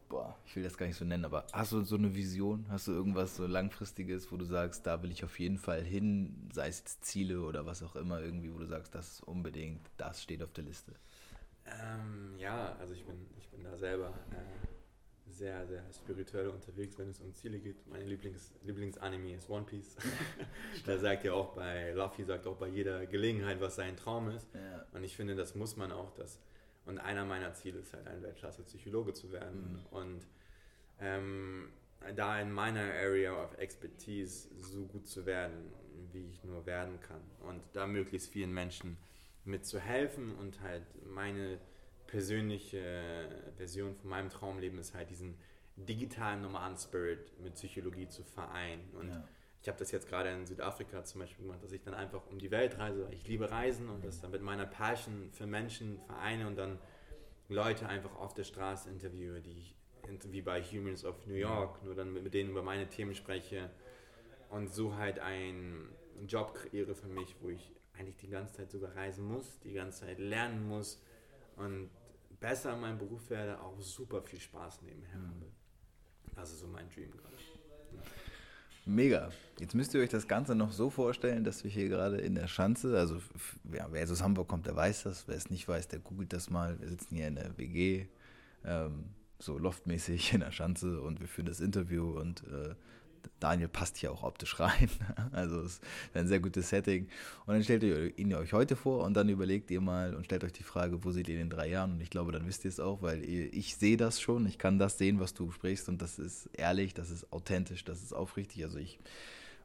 boah, 0.10 0.38
ich 0.46 0.56
will 0.56 0.63
das 0.63 0.77
gar 0.77 0.86
nicht 0.86 0.98
so 0.98 1.06
nennen, 1.06 1.25
aber 1.25 1.46
hast 1.54 1.72
du 1.72 1.82
so 1.82 1.96
eine 1.96 2.16
Vision? 2.16 2.66
Hast 2.70 2.88
du 2.88 2.92
irgendwas 2.92 3.36
so 3.36 3.46
langfristiges, 3.46 4.32
wo 4.32 4.38
du 4.38 4.46
sagst, 4.46 4.86
da 4.86 5.01
will 5.04 5.12
ich 5.12 5.24
auf 5.24 5.39
jeden 5.39 5.58
Fall 5.58 5.84
hin, 5.84 6.50
sei 6.54 6.68
es 6.70 7.00
Ziele 7.01 7.42
oder 7.42 7.66
was 7.66 7.84
auch 7.84 7.96
immer 7.96 8.22
irgendwie, 8.22 8.54
wo 8.54 8.60
du 8.60 8.66
sagst, 8.66 8.96
das 8.96 9.22
unbedingt, 9.22 9.82
das 9.98 10.24
steht 10.24 10.42
auf 10.44 10.54
der 10.54 10.63
Liste? 10.63 10.94
Ähm, 11.66 12.38
ja, 12.38 12.75
also 12.80 12.94
ich 12.94 13.06
bin, 13.06 13.16
ich 13.38 13.50
bin 13.50 13.63
da 13.63 13.77
selber 13.77 14.13
äh, 14.32 14.68
sehr, 15.38 15.65
sehr 15.67 15.84
spirituell 15.94 16.48
unterwegs, 16.48 16.98
wenn 16.98 17.10
es 17.10 17.20
um 17.20 17.34
Ziele 17.36 17.60
geht. 17.60 17.88
Meine 17.88 18.06
Lieblings, 18.06 18.51
Lieblingsanime 18.63 19.36
ist 19.36 19.50
One 19.50 19.65
Piece. 19.65 19.96
da 20.86 20.98
sagt 20.98 21.24
ja 21.24 21.34
auch 21.34 21.53
bei, 21.53 21.91
Luffy 21.94 22.24
sagt 22.24 22.48
auch 22.48 22.58
bei 22.58 22.67
jeder 22.67 23.06
Gelegenheit, 23.06 23.62
was 23.62 23.75
sein 23.75 23.96
Traum 23.96 24.29
ist. 24.29 24.48
Ja. 24.53 24.86
Und 24.94 25.03
ich 25.03 25.15
finde, 25.15 25.36
das 25.36 25.56
muss 25.56 25.77
man 25.77 25.91
auch, 25.91 26.12
das 26.15 26.39
und 26.88 27.00
einer 27.00 27.25
meiner 27.25 27.53
Ziele 27.53 27.79
ist 27.79 27.94
halt 27.94 28.08
ein 28.08 28.24
Weltklasse-Psychologe 28.24 29.13
zu 29.13 29.32
werden. 29.32 29.74
Mhm. 29.74 29.98
Und 29.98 30.27
ähm, 31.00 31.70
da 32.15 32.39
in 32.39 32.51
meiner 32.51 32.94
Area 32.94 33.44
of 33.44 33.58
Expertise 33.58 34.48
so 34.56 34.86
gut 34.86 35.06
zu 35.06 35.25
werden, 35.25 35.74
wie 36.13 36.29
ich 36.29 36.44
nur 36.46 36.65
werden 36.65 37.00
kann. 37.01 37.22
Und 37.41 37.62
da 37.74 37.86
möglichst 37.88 38.29
vielen 38.29 38.53
Menschen 38.53 38.98
mitzuhelfen 39.44 40.34
und 40.36 40.62
halt 40.62 40.84
meine 41.06 41.60
persönliche 42.08 43.30
Version 43.58 43.96
von 43.96 44.10
meinem 44.10 44.30
Traumleben 44.30 44.80
ist 44.80 44.93
halt 44.93 45.10
diesen 45.10 45.36
digitalen 45.76 46.41
Nomaden-Spirit 46.41 47.39
mit 47.41 47.54
Psychologie 47.54 48.08
zu 48.08 48.24
vereinen. 48.24 48.89
Und 48.93 49.10
ja 49.10 49.28
ich 49.67 49.70
habe 49.70 49.80
das 49.80 49.91
jetzt 49.91 50.08
gerade 50.08 50.30
in 50.30 50.46
Südafrika 50.46 51.04
zum 51.04 51.20
Beispiel 51.20 51.46
gemacht, 51.46 51.62
dass 51.62 51.74
ich 51.74 51.82
dann 51.82 51.93
einfach 51.93 52.26
um 52.28 52.39
die 52.39 52.52
Welt 52.52 52.78
reise. 52.78 53.06
Ich 53.12 53.28
liebe 53.28 53.52
Reisen 53.52 53.89
und 53.89 54.06
das 54.06 54.22
dann 54.22 54.32
mit 54.32 54.41
meiner 54.41 54.65
Passion 54.65 55.30
für 55.34 55.46
Menschen 55.46 56.00
vereine 56.06 56.48
und 56.48 56.56
dann 56.56 56.80
Leute 57.50 57.88
einfach 57.88 58.15
auf 58.15 58.34
der 58.34 58.46
Straße 58.46 58.89
interviewe, 58.89 59.41
die 59.41 59.52
ich 59.60 59.76
wie 60.32 60.41
bei 60.41 60.62
Humans 60.62 61.04
of 61.04 61.28
New 61.28 61.34
York, 61.34 61.84
nur 61.84 61.96
dann 61.96 62.13
mit 62.13 62.34
denen 62.34 62.52
über 62.52 62.63
meine 62.63 62.88
Themen 62.88 63.13
spreche 63.13 63.70
und 64.50 64.74
so 64.74 64.96
halt 64.96 65.20
einen 65.20 65.89
Job 66.28 66.54
kreiere 66.54 66.96
für 66.96 67.10
mich, 67.10 67.36
wo 67.41 67.50
ich 67.50 67.74
eigentlich 67.98 68.15
die 68.15 68.30
ganze 68.30 68.54
Zeit 68.54 68.72
sogar 68.72 68.96
reisen 68.96 69.26
muss, 69.26 69.60
die 69.60 69.74
ganze 69.74 70.06
Zeit 70.06 70.17
lernen 70.17 70.65
muss 70.65 71.02
und 71.58 71.89
besser 72.39 72.74
in 72.74 72.82
meinem 72.82 72.98
Beruf 72.98 73.30
werde, 73.30 73.60
auch 73.62 73.80
super 73.82 74.22
viel 74.22 74.39
Spaß 74.39 74.82
nebenher 74.82 75.13
habe. 75.13 75.46
Das 76.36 76.52
ist 76.52 76.60
so 76.60 76.67
mein 76.67 76.89
Dream 76.89 77.12
gerade. 77.12 77.36
Mega. 78.86 79.32
Jetzt 79.60 79.76
müsst 79.76 79.93
ihr 79.93 80.02
euch 80.02 80.10
das 80.10 80.30
Ganze 80.30 80.56
noch 80.56 80.72
so 80.72 80.89
vorstellen, 80.89 81.43
dass 81.43 81.63
wir 81.63 81.72
hier 81.72 81.89
gerade 81.89 82.17
in 82.20 82.36
der 82.36 82.48
Schanze, 82.48 82.98
also 82.98 83.22
ja, 83.74 83.88
wer 83.91 84.10
aus 84.10 84.24
Hamburg 84.24 84.48
kommt, 84.48 84.65
der 84.65 84.76
weiß 84.78 85.04
das. 85.04 85.28
Wer 85.28 85.36
es 85.36 85.50
nicht 85.50 85.67
weiß, 85.67 85.89
der 85.89 86.00
googelt 86.00 86.32
das 86.32 86.50
mal. 86.50 86.80
Wir 86.80 86.88
sitzen 86.88 87.15
hier 87.15 87.28
in 87.28 87.36
der 87.36 87.58
WG, 87.58 88.06
ähm, 88.63 89.10
so 89.39 89.58
loftmäßig 89.58 90.34
in 90.34 90.39
der 90.39 90.52
Schanze 90.52 91.02
und 91.02 91.20
wir 91.20 91.28
führen 91.28 91.48
das 91.48 91.60
Interview 91.60 92.12
und 92.17 92.43
äh, 92.48 92.76
Daniel 93.40 93.68
passt 93.68 93.98
hier 93.98 94.12
auch 94.12 94.24
optisch 94.24 94.60
rein. 94.60 94.90
Also 95.32 95.60
es 95.62 95.74
ist 95.74 95.84
ein 96.13 96.28
sehr 96.28 96.40
gutes 96.40 96.70
Setting. 96.70 97.08
Und 97.46 97.54
dann 97.54 97.63
stellt 97.63 97.84
ihr 97.84 98.18
ihn 98.18 98.34
euch 98.34 98.54
heute 98.54 98.76
vor 98.76 99.04
und 99.04 99.13
dann 99.13 99.30
überlegt 99.30 99.70
ihr 99.72 99.82
mal 99.82 100.16
und 100.16 100.26
stellt 100.26 100.44
euch 100.44 100.54
die 100.54 100.63
Frage, 100.63 101.04
wo 101.04 101.12
seht 101.12 101.28
ihr 101.28 101.36
ihn 101.36 101.42
in 101.42 101.50
drei 101.50 101.70
Jahren? 101.70 101.94
Und 101.94 102.02
ich 102.02 102.10
glaube, 102.10 102.32
dann 102.32 102.48
wisst 102.48 102.66
ihr 102.66 102.70
es 102.70 102.80
auch, 102.80 103.02
weil 103.02 103.24
ich 103.24 103.76
sehe 103.76 103.98
das 103.98 104.22
schon. 104.22 104.48
Ich 104.48 104.58
kann 104.58 104.80
das 104.80 104.98
sehen, 104.98 105.20
was 105.20 105.34
du 105.34 105.52
sprichst 105.52 105.90
und 105.90 106.02
das 106.02 106.18
ist 106.18 106.50
ehrlich, 106.54 106.94
das 106.94 107.12
ist 107.12 107.32
authentisch, 107.32 107.84
das 107.84 108.02
ist 108.02 108.13
aufrichtig. 108.13 108.63
Also 108.63 108.78
ich 108.78 109.00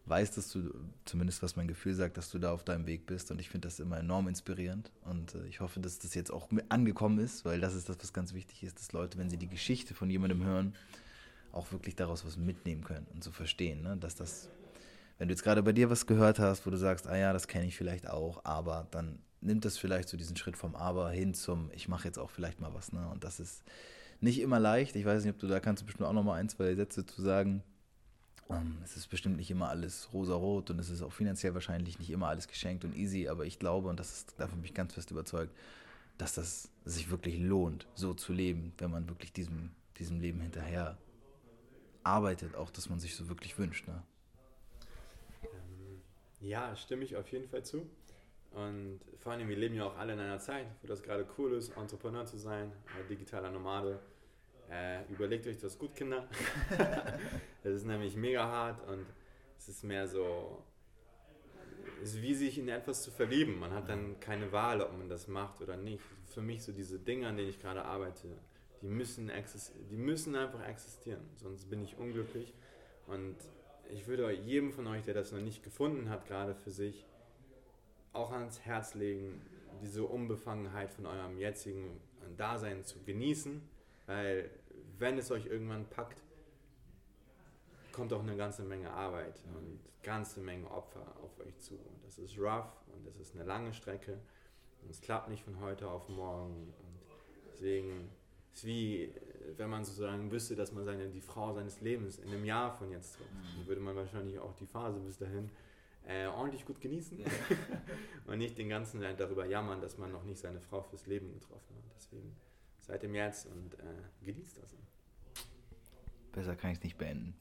weiß, 0.07 0.33
dass 0.33 0.51
du, 0.51 0.75
zumindest 1.05 1.43
was 1.43 1.57
mein 1.57 1.69
Gefühl 1.69 1.95
sagt, 1.95 2.17
dass 2.17 2.31
du 2.31 2.39
da 2.39 2.53
auf 2.53 2.65
deinem 2.65 2.87
Weg 2.87 3.07
bist 3.07 3.31
und 3.31 3.41
ich 3.41 3.49
finde 3.49 3.69
das 3.69 3.79
immer 3.79 3.99
enorm 3.99 4.29
inspirierend 4.29 4.91
und 5.05 5.35
äh, 5.35 5.47
ich 5.47 5.61
hoffe, 5.61 5.81
dass 5.81 5.99
das 5.99 6.15
jetzt 6.15 6.33
auch 6.33 6.49
angekommen 6.69 7.19
ist, 7.19 7.45
weil 7.45 7.61
das 7.61 7.75
ist 7.75 7.89
das, 7.89 7.99
was 8.01 8.13
ganz 8.13 8.35
wichtig 8.35 8.63
ist, 8.65 8.79
dass 8.79 8.93
Leute, 8.93 9.19
wenn 9.19 9.31
sie 9.31 9.37
die 9.37 9.49
Geschichte 9.49 9.95
von 9.95 10.11
jemandem 10.11 10.45
hören, 10.45 10.75
auch 11.53 11.71
wirklich 11.73 11.97
daraus 11.97 12.25
was 12.25 12.37
mitnehmen 12.37 12.85
können 12.85 13.07
und 13.15 13.23
zu 13.23 13.31
verstehen, 13.31 13.83
ne? 13.83 13.97
dass 13.97 14.15
das, 14.15 14.49
wenn 15.19 15.29
du 15.29 15.33
jetzt 15.33 15.43
gerade 15.43 15.63
bei 15.63 15.73
dir 15.73 15.91
was 15.91 16.07
gehört 16.07 16.39
hast, 16.39 16.67
wo 16.67 16.71
du 16.71 16.77
sagst, 16.77 17.07
ah 17.07 17.17
ja, 17.17 17.33
das 17.33 17.49
kenne 17.49 17.67
ich 17.67 17.77
vielleicht 17.77 18.09
auch, 18.09 18.45
aber 18.45 18.87
dann 18.91 19.19
nimmt 19.43 19.65
das 19.65 19.77
vielleicht 19.77 20.09
so 20.09 20.17
diesen 20.17 20.37
Schritt 20.37 20.57
vom 20.57 20.75
Aber 20.75 21.11
hin 21.11 21.35
zum, 21.35 21.71
ich 21.75 21.89
mache 21.89 22.07
jetzt 22.07 22.19
auch 22.19 22.31
vielleicht 22.31 22.61
mal 22.61 22.73
was. 22.75 22.93
Ne? 22.93 23.07
Und 23.09 23.25
das 23.25 23.41
ist 23.41 23.63
nicht 24.21 24.41
immer 24.41 24.61
leicht. 24.61 24.97
Ich 24.97 25.05
weiß 25.05 25.25
nicht, 25.25 25.35
ob 25.35 25.41
du 25.41 25.49
da 25.49 25.61
kannst 25.61 25.83
du 25.83 25.87
bestimmt 25.87 26.09
auch 26.09 26.13
noch 26.13 26.23
mal 26.23 26.35
ein, 26.35 26.49
zwei 26.49 26.75
Sätze 26.75 27.05
zu 27.05 27.21
sagen. 27.23 27.63
Um, 28.49 28.57
ähm, 28.57 28.79
es 28.85 28.97
ist 28.97 29.09
bestimmt 29.09 29.37
nicht 29.37 29.51
immer 29.51 29.69
alles 29.69 30.13
rosa-rot 30.13 30.71
und 30.71 30.79
es 30.79 30.91
ist 30.91 31.03
auch 31.03 31.13
finanziell 31.13 31.55
wahrscheinlich 31.55 31.99
nicht 31.99 32.11
immer 32.11 32.29
alles 32.29 32.49
geschenkt 32.49 32.85
und 32.85 32.97
easy, 32.97 33.29
aber 33.29 33.47
ich 33.47 33.59
glaube, 33.59 33.89
und 33.89 34.01
das 34.01 34.13
ist, 34.13 34.35
davon 34.39 34.59
bin 34.59 34.65
ich 34.65 34.75
ganz 34.75 34.95
fest 34.95 35.11
überzeugt, 35.11 35.55
dass 36.19 36.35
das 36.35 36.69
sich 36.85 37.11
wirklich 37.11 37.39
lohnt, 37.39 37.87
so 37.95 38.15
zu 38.15 38.33
leben, 38.33 38.73
wenn 38.79 38.91
man 38.91 39.09
wirklich 39.09 39.33
diesem, 39.33 39.71
diesem 39.99 40.21
Leben 40.21 40.41
hinterher 40.41 40.99
arbeitet, 42.05 42.55
auch 42.55 42.71
dass 42.71 42.89
man 42.89 43.01
sich 43.01 43.15
so 43.15 43.29
wirklich 43.29 43.59
wünscht. 43.59 43.87
Ne? 43.89 44.03
Ähm, 45.43 46.01
ja, 46.41 46.75
stimme 46.77 47.05
ich 47.05 47.17
auf 47.17 47.29
jeden 47.31 47.49
Fall 47.49 47.65
zu. 47.65 47.89
Und 48.53 49.01
vor 49.19 49.33
allem, 49.33 49.49
wir 49.49 49.57
leben 49.57 49.75
ja 49.75 49.87
auch 49.87 49.97
alle 49.97 50.13
in 50.13 50.19
einer 50.19 50.39
Zeit, 50.39 50.67
wo 50.83 50.89
das 50.89 51.03
gerade 51.03 51.27
cool 51.39 51.55
ist, 51.55 51.71
Entrepreneur 51.77 52.27
zu 52.27 52.37
sein, 52.37 52.73
digitaler 53.09 53.51
Nomade. 53.51 53.99
Äh, 54.71 55.05
überlegt 55.11 55.47
euch 55.47 55.59
das 55.59 55.79
gut, 55.79 55.95
Kinder. 55.95 56.29
das 57.63 57.73
ist 57.73 57.85
nämlich 57.85 58.17
mega 58.17 58.47
hart 58.47 58.87
und 58.89 59.07
es 59.59 59.69
ist 59.69 59.85
mehr 59.85 60.07
so, 60.07 60.63
es 62.03 62.15
ist 62.15 62.23
wie 62.23 62.35
sich 62.35 62.59
in 62.59 62.69
etwas 62.69 63.03
zu 63.03 63.11
verlieben. 63.11 63.59
Man 63.59 63.73
hat 63.73 63.89
dann 63.89 64.19
keine 64.21 64.53
Wahl, 64.53 64.81
ob 64.81 64.97
man 64.97 65.09
das 65.09 65.29
macht 65.29 65.61
oder 65.61 65.77
nicht. 65.77 66.03
Für 66.27 66.43
mich 66.43 66.63
so 66.63 66.73
diese 66.73 66.99
Dinge, 66.99 67.29
an 67.29 67.37
denen 67.37 67.49
ich 67.49 67.61
gerade 67.61 67.85
arbeite, 67.85 68.29
die 68.83 68.89
müssen, 68.89 69.31
die 69.91 69.97
müssen 69.97 70.35
einfach 70.35 70.67
existieren, 70.67 71.23
sonst 71.37 71.71
bin 71.71 71.83
ich 71.83 71.97
unglücklich. 71.97 72.53
Und 73.07 73.37
ich 73.91 74.07
würde 74.07 74.31
jedem 74.33 74.73
von 74.73 74.87
euch, 74.87 75.05
der 75.05 75.15
das 75.15 75.33
noch 75.33 75.41
nicht 75.41 75.63
gefunden 75.63 76.11
hat, 76.11 76.27
gerade 76.27 76.55
für 76.55 76.71
sich, 76.71 77.07
auch 78.13 78.33
ans 78.33 78.61
Herz 78.61 78.95
legen, 78.95 79.41
diese 79.81 80.05
Unbefangenheit 80.05 80.93
von 80.93 81.07
eurem 81.07 81.39
jetzigen 81.39 82.01
Dasein 82.37 82.85
zu 82.85 83.03
genießen, 83.03 83.63
weil 84.07 84.51
wenn 84.99 85.17
es 85.19 85.31
euch 85.31 85.47
irgendwann 85.47 85.87
packt, 85.87 86.23
kommt 87.93 88.13
auch 88.13 88.23
eine 88.23 88.37
ganze 88.37 88.63
Menge 88.65 88.91
Arbeit 88.91 89.43
und 89.55 89.81
ganze 90.03 90.41
Menge 90.41 90.71
Opfer 90.71 91.07
auf 91.23 91.39
euch 91.41 91.59
zu. 91.59 91.75
Und 91.75 92.05
das 92.05 92.19
ist 92.19 92.39
rough 92.39 92.73
und 92.95 93.07
das 93.07 93.19
ist 93.19 93.35
eine 93.35 93.45
lange 93.45 93.73
Strecke 93.73 94.19
und 94.83 94.91
es 94.91 95.01
klappt 95.01 95.29
nicht 95.29 95.45
von 95.45 95.61
heute 95.61 95.89
auf 95.89 96.09
morgen. 96.09 96.73
Und 96.79 97.01
deswegen 97.51 98.11
es 98.53 98.59
ist 98.59 98.65
wie, 98.67 99.05
äh, 99.05 99.11
wenn 99.57 99.71
man 99.71 99.85
sozusagen 99.85 100.31
wüsste, 100.31 100.55
dass 100.55 100.73
man 100.73 100.85
seine, 100.85 101.09
die 101.09 101.21
Frau 101.21 101.53
seines 101.53 101.81
Lebens 101.81 102.19
in 102.19 102.29
einem 102.29 102.45
Jahr 102.45 102.77
von 102.77 102.91
jetzt 102.91 103.17
trifft. 103.17 103.33
Mhm. 103.33 103.59
Dann 103.59 103.67
würde 103.67 103.81
man 103.81 103.97
wahrscheinlich 103.97 104.39
auch 104.39 104.55
die 104.55 104.67
Phase 104.67 105.01
bis 105.01 105.19
dahin 105.19 105.51
äh, 106.07 106.27
ordentlich 106.27 106.65
gut 106.65 106.81
genießen 106.81 107.19
Ja. 107.21 107.27
und 108.27 108.39
nicht 108.39 108.59
den 108.59 108.69
ganzen 108.69 109.01
Tag 109.01 109.17
darüber 109.19 109.47
jammern, 109.47 109.81
dass 109.81 109.99
man 109.99 110.11
noch 110.13 110.25
nicht 110.25 110.41
seine 110.41 110.61
Frau 110.61 110.83
fürs 110.83 111.07
Leben 111.07 111.33
getroffen 111.33 111.77
hat. 111.77 111.85
Deswegen 111.97 112.35
seid 112.81 113.05
im 113.05 113.15
Jetzt 113.15 113.47
und 113.47 113.75
äh, 113.75 114.25
genießt 114.25 114.59
das. 114.59 114.77
Besser 116.33 116.57
kann 116.57 116.71
ich 116.71 116.79
es 116.79 116.85
nicht 116.85 116.99
beenden. 116.99 117.35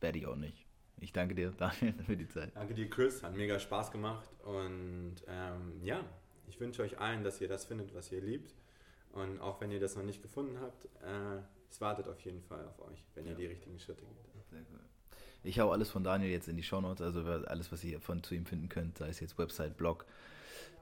Werde 0.00 0.18
ich 0.18 0.26
auch 0.26 0.36
nicht. 0.36 0.66
Ich 0.98 1.12
danke 1.12 1.34
dir, 1.34 1.50
Daniel, 1.58 1.94
für 2.04 2.16
die 2.16 2.28
Zeit. 2.28 2.54
Danke 2.54 2.74
dir, 2.74 2.88
Chris. 2.90 3.22
Hat 3.22 3.34
mega 3.34 3.58
Spaß 3.58 3.92
gemacht. 3.92 4.28
Und 4.44 5.16
ähm, 5.28 5.80
ja, 5.84 6.04
ich 6.48 6.58
wünsche 6.58 6.82
euch 6.82 6.98
allen, 6.98 7.22
dass 7.22 7.40
ihr 7.40 7.48
das 7.48 7.64
findet, 7.64 7.94
was 7.94 8.10
ihr 8.12 8.20
liebt. 8.20 8.54
Und 9.12 9.40
auch 9.40 9.60
wenn 9.60 9.70
ihr 9.72 9.80
das 9.80 9.96
noch 9.96 10.04
nicht 10.04 10.22
gefunden 10.22 10.58
habt, 10.60 10.84
äh, 11.02 11.40
es 11.68 11.80
wartet 11.80 12.08
auf 12.08 12.20
jeden 12.20 12.42
Fall 12.42 12.64
auf 12.66 12.80
euch, 12.88 13.04
wenn 13.14 13.24
ihr 13.24 13.32
Ja. 13.32 13.36
die 13.38 13.46
richtigen 13.46 13.78
Schritte 13.78 14.02
geht. 14.04 14.44
Sehr 14.50 14.60
cool. 14.72 14.80
Ich 15.42 15.58
hau 15.58 15.70
alles 15.72 15.90
von 15.90 16.04
Daniel 16.04 16.30
jetzt 16.30 16.48
in 16.48 16.56
die 16.56 16.62
Shownotes, 16.62 17.00
also 17.02 17.24
wer- 17.24 17.48
alles, 17.50 17.72
was 17.72 17.82
ihr 17.82 18.00
von 18.00 18.22
zu 18.22 18.34
ihm 18.34 18.44
finden 18.46 18.68
könnt, 18.68 18.98
sei 18.98 19.08
es 19.08 19.20
jetzt 19.20 19.38
Website, 19.38 19.76
Blog, 19.76 20.04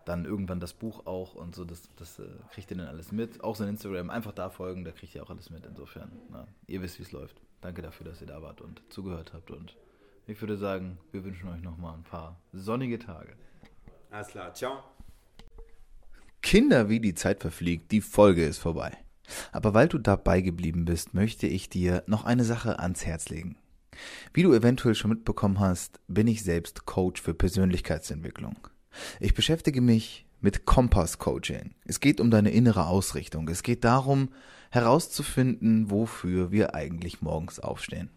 dann 0.04 0.24
irgendwann 0.24 0.58
das 0.58 0.72
Buch 0.72 1.06
auch 1.06 1.34
und 1.34 1.54
so, 1.54 1.64
das, 1.64 1.82
das 1.96 2.18
äh, 2.18 2.26
kriegt 2.50 2.70
ihr 2.70 2.76
dann 2.78 2.86
alles 2.88 3.12
mit. 3.12 3.42
Auch 3.44 3.54
sein 3.56 3.68
Instagram, 3.68 4.10
einfach 4.10 4.32
da 4.32 4.50
folgen, 4.50 4.84
da 4.84 4.90
kriegt 4.90 5.14
ihr 5.14 5.22
auch 5.22 5.30
alles 5.30 5.50
mit. 5.50 5.64
Insofern, 5.66 6.10
na, 6.30 6.46
ihr 6.66 6.82
wisst, 6.82 6.98
wie 6.98 7.02
es 7.04 7.12
läuft. 7.12 7.40
Danke 7.60 7.82
dafür, 7.82 8.06
dass 8.06 8.20
ihr 8.20 8.26
da 8.26 8.40
wart 8.42 8.60
und 8.60 8.82
zugehört 8.88 9.32
habt. 9.32 9.50
Und 9.50 9.76
ich 10.26 10.40
würde 10.40 10.56
sagen, 10.56 10.98
wir 11.12 11.24
wünschen 11.24 11.48
euch 11.50 11.62
nochmal 11.62 11.94
ein 11.94 12.02
paar 12.04 12.40
sonnige 12.52 12.98
Tage. 12.98 13.34
Alles 14.10 14.28
klar, 14.28 14.52
ciao. 14.54 14.97
Kinder, 16.48 16.88
wie 16.88 16.98
die 16.98 17.12
Zeit 17.12 17.40
verfliegt, 17.40 17.92
die 17.92 18.00
Folge 18.00 18.42
ist 18.42 18.56
vorbei. 18.56 18.96
Aber 19.52 19.74
weil 19.74 19.86
du 19.86 19.98
dabei 19.98 20.40
geblieben 20.40 20.86
bist, 20.86 21.12
möchte 21.12 21.46
ich 21.46 21.68
dir 21.68 22.04
noch 22.06 22.24
eine 22.24 22.42
Sache 22.42 22.78
ans 22.78 23.04
Herz 23.04 23.28
legen. 23.28 23.58
Wie 24.32 24.44
du 24.44 24.54
eventuell 24.54 24.94
schon 24.94 25.10
mitbekommen 25.10 25.60
hast, 25.60 26.00
bin 26.08 26.26
ich 26.26 26.42
selbst 26.42 26.86
Coach 26.86 27.20
für 27.20 27.34
Persönlichkeitsentwicklung. 27.34 28.56
Ich 29.20 29.34
beschäftige 29.34 29.82
mich 29.82 30.24
mit 30.40 30.64
Kompass-Coaching. 30.64 31.74
Es 31.84 32.00
geht 32.00 32.18
um 32.18 32.30
deine 32.30 32.50
innere 32.50 32.86
Ausrichtung. 32.86 33.46
Es 33.50 33.62
geht 33.62 33.84
darum, 33.84 34.30
herauszufinden, 34.70 35.90
wofür 35.90 36.50
wir 36.50 36.74
eigentlich 36.74 37.20
morgens 37.20 37.60
aufstehen. 37.60 38.08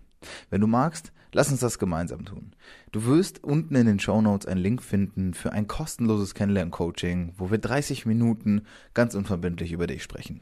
Wenn 0.49 0.61
du 0.61 0.67
magst, 0.67 1.11
lass 1.31 1.51
uns 1.51 1.59
das 1.59 1.79
gemeinsam 1.79 2.25
tun. 2.25 2.55
Du 2.91 3.05
wirst 3.05 3.43
unten 3.43 3.75
in 3.75 3.85
den 3.85 3.99
Show 3.99 4.21
Notes 4.21 4.47
einen 4.47 4.61
Link 4.61 4.81
finden 4.81 5.33
für 5.33 5.51
ein 5.51 5.67
kostenloses 5.67 6.33
Kennenlern-Coaching, 6.33 7.33
wo 7.37 7.51
wir 7.51 7.57
30 7.57 8.05
Minuten 8.05 8.63
ganz 8.93 9.15
unverbindlich 9.15 9.71
über 9.71 9.87
dich 9.87 10.03
sprechen. 10.03 10.41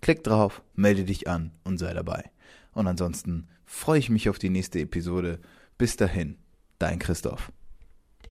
Klick 0.00 0.22
drauf, 0.22 0.62
melde 0.74 1.04
dich 1.04 1.28
an 1.28 1.52
und 1.64 1.78
sei 1.78 1.94
dabei. 1.94 2.30
Und 2.72 2.86
ansonsten 2.86 3.48
freue 3.64 3.98
ich 3.98 4.10
mich 4.10 4.28
auf 4.28 4.38
die 4.38 4.50
nächste 4.50 4.80
Episode. 4.80 5.38
Bis 5.78 5.96
dahin, 5.96 6.36
dein 6.78 6.98
Christoph. 6.98 7.52